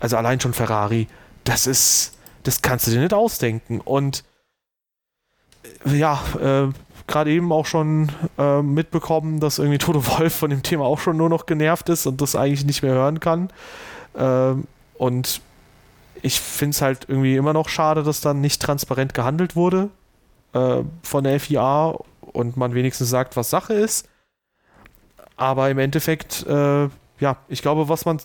[0.00, 1.06] Also allein schon Ferrari.
[1.44, 3.80] Das ist, das kannst du dir nicht ausdenken.
[3.80, 4.24] Und
[5.84, 6.72] ja, äh,
[7.06, 11.16] gerade eben auch schon äh, mitbekommen, dass irgendwie Toto Wolf von dem Thema auch schon
[11.16, 13.48] nur noch genervt ist und das eigentlich nicht mehr hören kann.
[14.16, 14.64] Ähm,
[14.98, 15.40] und
[16.20, 19.88] ich finde es halt irgendwie immer noch schade, dass dann nicht transparent gehandelt wurde
[20.52, 24.08] äh, von der FIA und man wenigstens sagt, was Sache ist.
[25.42, 26.88] Aber im Endeffekt, äh,
[27.18, 28.20] ja, ich glaube, was man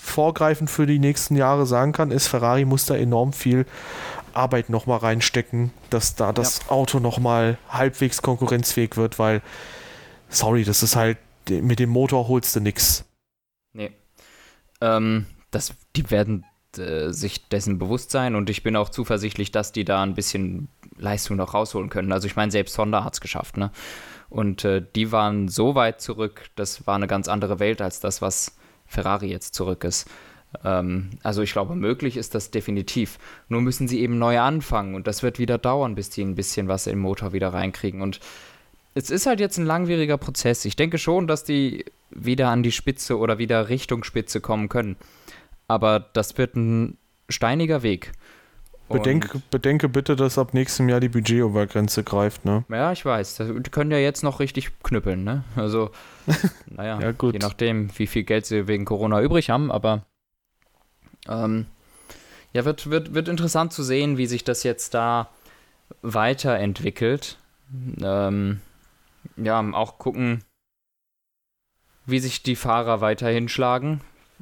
[0.00, 3.66] vorgreifend für die nächsten Jahre sagen kann, ist, Ferrari muss da enorm viel
[4.32, 6.70] Arbeit nochmal reinstecken, dass da das ja.
[6.70, 9.42] Auto nochmal halbwegs konkurrenzfähig wird, weil,
[10.30, 11.18] sorry, das ist halt,
[11.50, 13.04] mit dem Motor holst du nix.
[13.74, 13.92] Nee.
[14.80, 16.46] Ähm, das, die werden
[16.78, 20.68] äh, sich dessen bewusst sein und ich bin auch zuversichtlich, dass die da ein bisschen
[20.96, 22.10] Leistung noch rausholen können.
[22.10, 23.70] Also ich meine, selbst Honda hat es geschafft, ne?
[24.28, 28.22] Und äh, die waren so weit zurück, das war eine ganz andere Welt als das,
[28.22, 28.56] was
[28.86, 30.08] Ferrari jetzt zurück ist.
[30.64, 33.18] Ähm, also ich glaube, möglich ist das definitiv.
[33.48, 36.68] Nur müssen sie eben neu anfangen und das wird wieder dauern, bis die ein bisschen
[36.68, 38.02] was im Motor wieder reinkriegen.
[38.02, 38.20] Und
[38.94, 40.64] es ist halt jetzt ein langwieriger Prozess.
[40.64, 44.96] Ich denke schon, dass die wieder an die Spitze oder wieder Richtung Spitze kommen können.
[45.68, 46.96] Aber das wird ein
[47.28, 48.12] steiniger Weg.
[48.88, 52.64] Bedenke, bedenke bitte, dass ab nächstem Jahr die Budgetobergrenze greift, ne?
[52.68, 53.36] Ja, ich weiß.
[53.38, 55.42] Die können ja jetzt noch richtig knüppeln, ne?
[55.56, 55.90] Also,
[56.66, 60.06] naja, ja, je nachdem, wie viel Geld sie wegen Corona übrig haben, aber
[61.28, 61.66] ähm,
[62.52, 65.30] ja, wird, wird, wird interessant zu sehen, wie sich das jetzt da
[66.02, 67.38] weiterentwickelt.
[68.00, 68.60] Ähm,
[69.36, 70.44] ja, auch gucken,
[72.06, 74.00] wie sich die Fahrer weiterhin schlagen.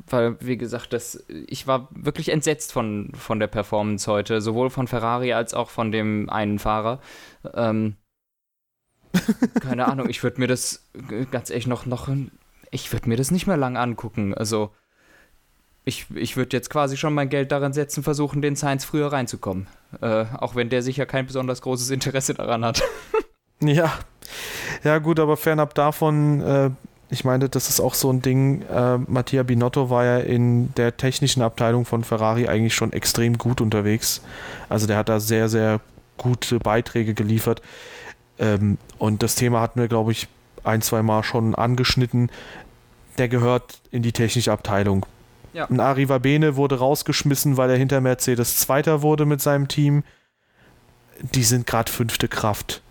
[0.08, 4.88] Weil, wie gesagt, das, ich war wirklich entsetzt von, von der Performance heute, sowohl von
[4.88, 7.00] Ferrari als auch von dem einen Fahrer.
[7.54, 7.96] Ähm,
[9.60, 10.88] keine Ahnung, ich würde mir das
[11.30, 12.08] ganz ehrlich noch, noch
[12.70, 14.34] ich würde mir das nicht mehr lang angucken.
[14.34, 14.72] Also,
[15.84, 19.66] ich, ich würde jetzt quasi schon mein Geld daran setzen, versuchen, den Science früher reinzukommen.
[20.00, 22.82] Äh, auch wenn der sicher kein besonders großes Interesse daran hat.
[23.60, 23.92] ja.
[24.82, 26.70] Ja, gut, aber fernab davon, äh,
[27.10, 28.62] ich meine, das ist auch so ein Ding.
[28.62, 33.60] Äh, Mattia Binotto war ja in der technischen Abteilung von Ferrari eigentlich schon extrem gut
[33.60, 34.22] unterwegs.
[34.68, 35.80] Also der hat da sehr, sehr
[36.16, 37.62] gute Beiträge geliefert.
[38.38, 40.28] Ähm, und das Thema hatten wir, glaube ich,
[40.64, 42.30] ein, zwei Mal schon angeschnitten.
[43.18, 45.06] Der gehört in die technische Abteilung.
[45.52, 45.66] Ja.
[45.66, 50.02] Ein Arriva Bene wurde rausgeschmissen, weil er hinter Mercedes Zweiter wurde mit seinem Team.
[51.20, 52.82] Die sind gerade fünfte Kraft.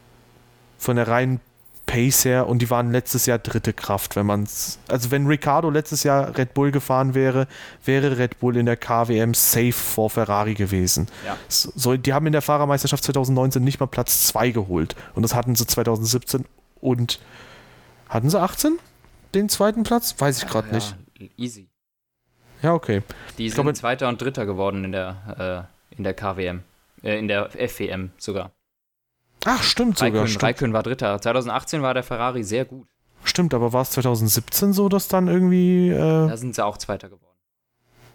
[0.78, 1.42] Von der reinen
[1.86, 4.80] Pace her und die waren letztes Jahr dritte Kraft, wenn man es.
[4.88, 7.48] Also wenn Ricardo letztes Jahr Red Bull gefahren wäre,
[7.84, 11.08] wäre Red Bull in der KWM safe vor Ferrari gewesen.
[11.26, 11.38] Ja.
[11.50, 14.96] So, die haben in der Fahrermeisterschaft 2019 nicht mal Platz 2 geholt.
[15.14, 16.46] Und das hatten sie 2017
[16.80, 17.20] und
[18.10, 18.80] hatten sie 18?
[19.34, 20.16] Den zweiten Platz?
[20.18, 20.96] Weiß ich gerade ja, nicht.
[21.38, 21.68] Easy.
[22.62, 23.02] Ja, okay.
[23.38, 26.62] Die sind glaube, Zweiter und Dritter geworden in der, äh, in der KWM.
[27.04, 28.52] Äh, in der FWM sogar.
[29.46, 30.28] Ach, stimmt Raikön, sogar.
[30.28, 30.44] Stimmt.
[30.44, 31.22] Raikön war Dritter.
[31.22, 32.88] 2018 war der Ferrari sehr gut.
[33.24, 35.90] Stimmt, aber war es 2017 so, dass dann irgendwie.
[35.90, 37.34] Äh da sind sie auch Zweiter geworden.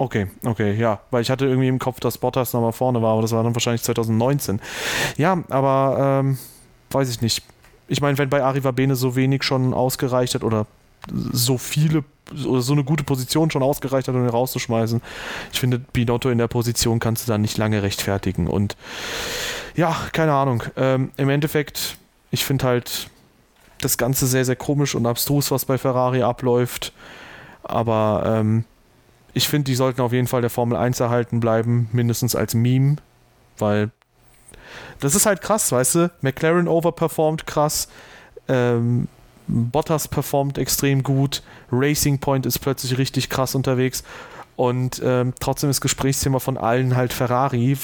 [0.00, 3.22] Okay, okay, ja, weil ich hatte irgendwie im Kopf, dass Bottas nochmal vorne war, aber
[3.22, 4.60] das war dann wahrscheinlich 2019.
[5.16, 6.38] Ja, aber ähm,
[6.90, 7.42] weiß ich nicht.
[7.88, 10.66] Ich meine, wenn bei Arriva Bene so wenig schon ausgereicht hat oder
[11.32, 12.04] so viele
[12.46, 15.00] oder so eine gute Position schon ausgereicht hat, um ihn rauszuschmeißen.
[15.52, 18.46] Ich finde, Binotto in der Position kannst du dann nicht lange rechtfertigen.
[18.46, 18.76] Und
[19.78, 20.64] ja, keine Ahnung.
[20.76, 21.98] Ähm, Im Endeffekt,
[22.32, 23.08] ich finde halt
[23.80, 26.92] das Ganze sehr, sehr komisch und abstrus, was bei Ferrari abläuft.
[27.62, 28.64] Aber ähm,
[29.34, 32.96] ich finde, die sollten auf jeden Fall der Formel 1 erhalten bleiben, mindestens als Meme,
[33.58, 33.90] weil
[34.98, 36.10] das ist halt krass, weißt du?
[36.22, 37.88] McLaren overperformt krass.
[38.48, 39.06] Ähm,
[39.46, 44.02] Bottas performt extrem gut, Racing Point ist plötzlich richtig krass unterwegs
[44.56, 47.78] und ähm, trotzdem ist Gesprächsthema von allen halt Ferrari,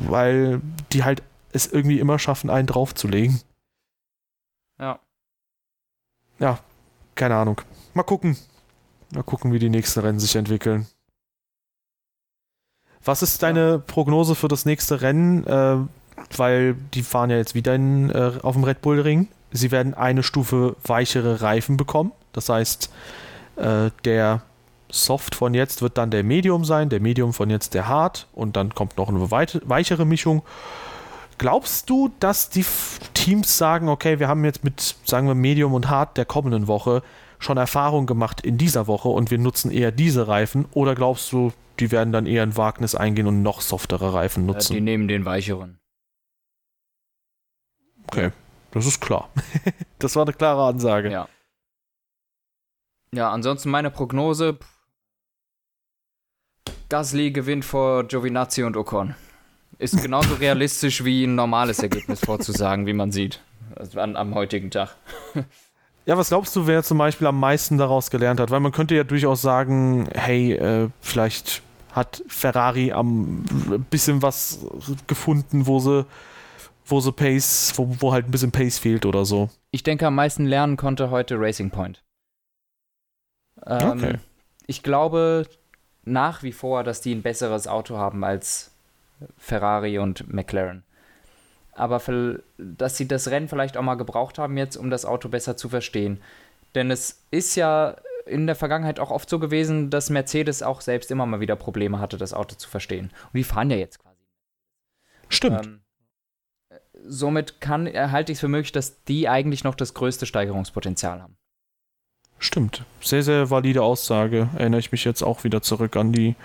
[0.00, 0.60] weil
[0.92, 1.22] die halt
[1.52, 3.40] es irgendwie immer schaffen, einen draufzulegen.
[4.78, 5.00] Ja.
[6.38, 6.58] Ja,
[7.14, 7.60] keine Ahnung.
[7.94, 8.36] Mal gucken.
[9.12, 10.86] Mal gucken, wie die nächsten Rennen sich entwickeln.
[13.04, 13.78] Was ist deine ja.
[13.78, 15.46] Prognose für das nächste Rennen?
[15.46, 15.78] Äh,
[16.36, 19.94] weil die fahren ja jetzt wieder in, äh, auf dem Red Bull Ring sie werden
[19.94, 22.12] eine Stufe weichere Reifen bekommen.
[22.32, 22.90] Das heißt,
[23.56, 24.42] äh, der
[24.90, 28.56] Soft von jetzt wird dann der Medium sein, der Medium von jetzt der Hard und
[28.56, 30.42] dann kommt noch eine weichere Mischung.
[31.38, 32.64] Glaubst du, dass die
[33.14, 37.02] Teams sagen, okay, wir haben jetzt mit, sagen wir, Medium und Hard der kommenden Woche
[37.38, 40.66] schon Erfahrung gemacht in dieser Woche und wir nutzen eher diese Reifen?
[40.72, 44.72] Oder glaubst du, die werden dann eher ein Wagnis eingehen und noch softere Reifen nutzen?
[44.72, 45.78] Ja, die nehmen den weicheren.
[48.08, 48.32] Okay.
[48.72, 49.30] Das ist klar.
[49.98, 51.10] das war eine klare Ansage.
[51.10, 51.28] Ja.
[53.14, 54.58] Ja, ansonsten meine Prognose.
[56.88, 59.14] Gasly gewinnt vor Giovinazzi und Ocon.
[59.78, 63.40] Ist genauso realistisch wie ein normales Ergebnis vorzusagen, wie man sieht.
[63.76, 64.96] Also an, am heutigen Tag.
[66.04, 68.50] Ja, was glaubst du, wer zum Beispiel am meisten daraus gelernt hat?
[68.50, 71.62] Weil man könnte ja durchaus sagen, hey, äh, vielleicht
[71.92, 73.44] hat Ferrari am
[73.90, 74.60] bisschen was
[75.06, 76.06] gefunden, wo sie,
[76.86, 79.50] wo sie Pace, wo, wo halt ein bisschen Pace fehlt oder so.
[79.70, 82.02] Ich denke, am meisten lernen konnte heute Racing Point.
[83.66, 84.14] Ähm, Okay.
[84.66, 85.46] Ich glaube
[86.04, 88.70] nach wie vor, dass die ein besseres Auto haben als
[89.36, 90.84] Ferrari und McLaren.
[91.72, 92.00] Aber
[92.58, 95.68] dass sie das Rennen vielleicht auch mal gebraucht haben jetzt, um das Auto besser zu
[95.68, 96.20] verstehen.
[96.74, 97.96] Denn es ist ja
[98.26, 102.00] in der Vergangenheit auch oft so gewesen, dass Mercedes auch selbst immer mal wieder Probleme
[102.00, 103.10] hatte, das Auto zu verstehen.
[103.26, 104.16] Und die fahren ja jetzt quasi.
[105.28, 105.66] Stimmt.
[105.66, 105.80] Ähm,
[107.06, 111.22] somit kann, äh, halte ich es für möglich, dass die eigentlich noch das größte Steigerungspotenzial
[111.22, 111.36] haben.
[112.38, 112.84] Stimmt.
[113.00, 114.48] Sehr, sehr valide Aussage.
[114.56, 116.36] Erinnere ich mich jetzt auch wieder zurück an die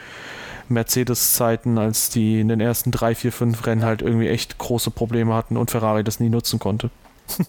[0.69, 5.33] Mercedes-Zeiten, als die in den ersten drei, vier, fünf Rennen halt irgendwie echt große Probleme
[5.33, 6.89] hatten und Ferrari das nie nutzen konnte.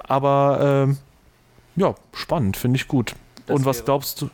[0.00, 0.98] Aber ähm,
[1.76, 3.14] ja, spannend, finde ich gut.
[3.46, 4.30] Das und was glaubst du?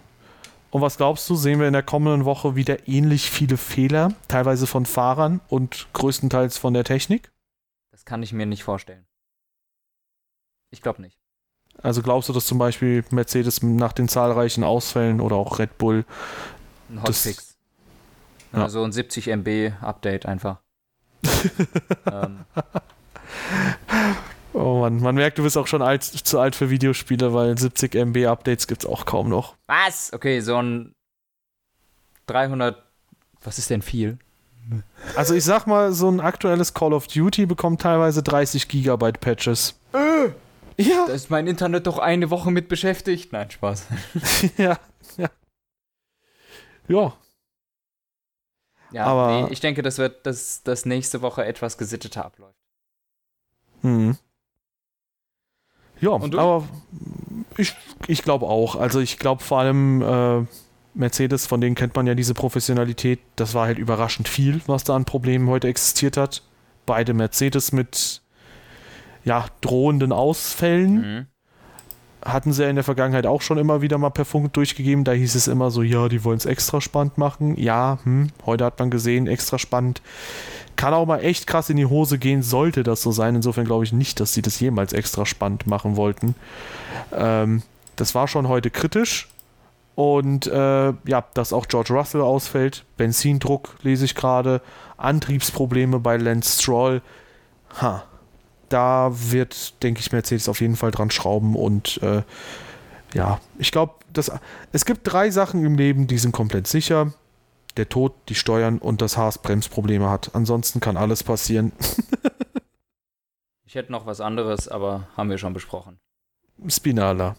[0.71, 4.67] Und was glaubst du, sehen wir in der kommenden Woche wieder ähnlich viele Fehler, teilweise
[4.67, 7.31] von Fahrern und größtenteils von der Technik?
[7.91, 9.05] Das kann ich mir nicht vorstellen.
[10.71, 11.19] Ich glaube nicht.
[11.83, 16.07] Also glaubst du, dass zum Beispiel Mercedes nach den zahlreichen Ausfällen oder auch Red Bull
[16.89, 17.52] Ein Das- Hotfix.
[18.53, 18.63] Ja.
[18.63, 20.59] Also ein 70 MB Update einfach.
[22.11, 22.45] ähm,
[24.55, 27.95] Oh Mann, man merkt, du bist auch schon alt, zu alt für Videospiele, weil 70
[27.95, 29.57] MB Updates gibt's auch kaum noch.
[29.67, 30.13] was?
[30.13, 30.95] Okay, so ein
[32.27, 32.77] 300.
[33.43, 34.19] Was ist denn viel?
[35.17, 39.75] Also ich sag mal, so ein aktuelles Call of Duty bekommt teilweise 30 Gigabyte Patches.
[40.77, 43.33] Ja, Da ist mein Internet doch eine Woche mit beschäftigt.
[43.33, 43.87] Nein, Spaß.
[44.59, 44.79] ja,
[45.17, 45.29] ja.
[46.89, 47.13] Ja,
[48.93, 52.59] Ja, Aber- nee, ich denke, das wird das, das nächste Woche etwas gesitteter abläuft.
[53.83, 54.17] hm.
[56.01, 56.69] Ja, aber
[57.57, 57.77] ich,
[58.09, 58.75] ich glaube auch.
[58.75, 60.45] Also ich glaube vor allem äh,
[60.95, 63.21] Mercedes, von denen kennt man ja diese Professionalität.
[63.37, 66.43] Das war halt überraschend viel, was da an Problemen heute existiert hat.
[66.87, 68.21] Beide Mercedes mit
[69.25, 70.95] ja, drohenden Ausfällen.
[70.95, 71.27] Mhm.
[72.25, 75.05] Hatten sie ja in der Vergangenheit auch schon immer wieder mal per Funk durchgegeben.
[75.05, 77.57] Da hieß es immer so, ja, die wollen es extra spannend machen.
[77.59, 80.03] Ja, hm, heute hat man gesehen, extra spannend.
[80.77, 83.37] Kann auch mal echt krass in die Hose gehen, sollte das so sein.
[83.37, 86.35] Insofern glaube ich nicht, dass sie das jemals extra spannend machen wollten.
[87.13, 87.63] Ähm,
[87.97, 89.29] das war schon heute kritisch.
[89.95, 92.85] Und äh, ja, dass auch George Russell ausfällt.
[92.97, 94.63] Benzindruck lese ich gerade.
[94.97, 97.03] Antriebsprobleme bei Lance Stroll.
[97.81, 98.05] Ha,
[98.73, 102.23] da wird, denke ich, Mercedes auf jeden Fall dran schrauben und äh,
[103.15, 103.95] ja, ich glaube,
[104.73, 107.13] es gibt drei Sachen im Leben, die sind komplett sicher.
[107.77, 110.35] Der Tod, die Steuern und das Haas Bremsprobleme hat.
[110.35, 111.73] Ansonsten kann alles passieren.
[113.65, 115.99] Ich hätte noch was anderes, aber haben wir schon besprochen.
[116.69, 117.37] Spinala.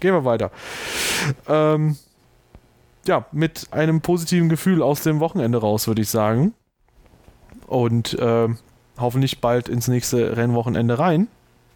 [0.00, 0.50] Gehen wir weiter.
[1.46, 1.98] Ähm,
[3.06, 6.54] ja, mit einem positiven Gefühl aus dem Wochenende raus, würde ich sagen.
[7.66, 8.56] Und ähm,
[9.00, 11.28] hoffentlich bald ins nächste Rennwochenende rein.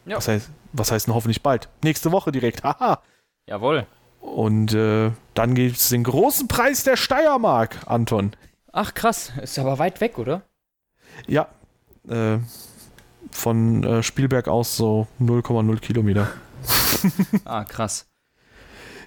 [0.07, 0.17] Ja.
[0.17, 1.69] Was, heißt, was heißt denn hoffentlich bald?
[1.83, 2.63] Nächste Woche direkt.
[2.65, 3.01] Haha.
[3.47, 3.87] Jawohl.
[4.21, 8.33] Und äh, dann gibt es den großen Preis der Steiermark, Anton.
[8.73, 10.43] Ach krass, ist aber weit weg, oder?
[11.27, 11.49] Ja.
[12.09, 12.39] Äh,
[13.31, 16.29] von äh, Spielberg aus so 0,0 Kilometer.
[17.45, 18.07] Ah, krass.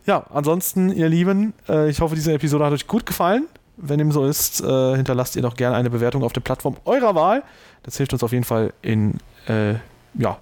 [0.06, 3.48] Ja, ansonsten, ihr Lieben, äh, ich hoffe, diese Episode hat euch gut gefallen.
[3.78, 7.16] Wenn dem so ist, äh, hinterlasst ihr doch gerne eine Bewertung auf der Plattform eurer
[7.16, 7.44] Wahl.
[7.84, 9.74] Das hilft uns auf jeden Fall in, äh,
[10.14, 10.38] ja,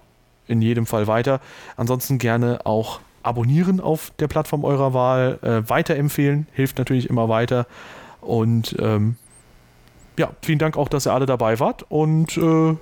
[0.48, 1.40] in jedem Fall weiter.
[1.76, 7.66] Ansonsten gerne auch abonnieren auf der Plattform eurer Wahl, äh, weiterempfehlen, hilft natürlich immer weiter.
[8.22, 9.16] Und ähm,
[10.18, 12.76] ja, vielen Dank auch, dass ihr alle dabei wart und äh,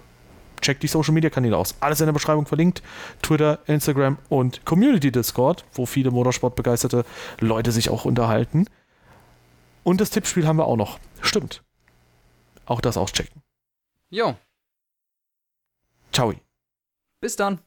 [0.62, 1.76] checkt die Social Media Kanäle aus.
[1.80, 2.82] Alles in der Beschreibung verlinkt.
[3.22, 7.06] Twitter, Instagram und Community Discord, wo viele Motorsportbegeisterte
[7.40, 8.66] Leute sich auch unterhalten.
[9.84, 11.00] Und das Tippspiel haben wir auch noch.
[11.22, 11.64] Stimmt.
[12.66, 13.42] Auch das auschecken.
[14.10, 14.36] Jo,
[16.12, 16.34] Ciao.
[17.22, 17.62] bis dann.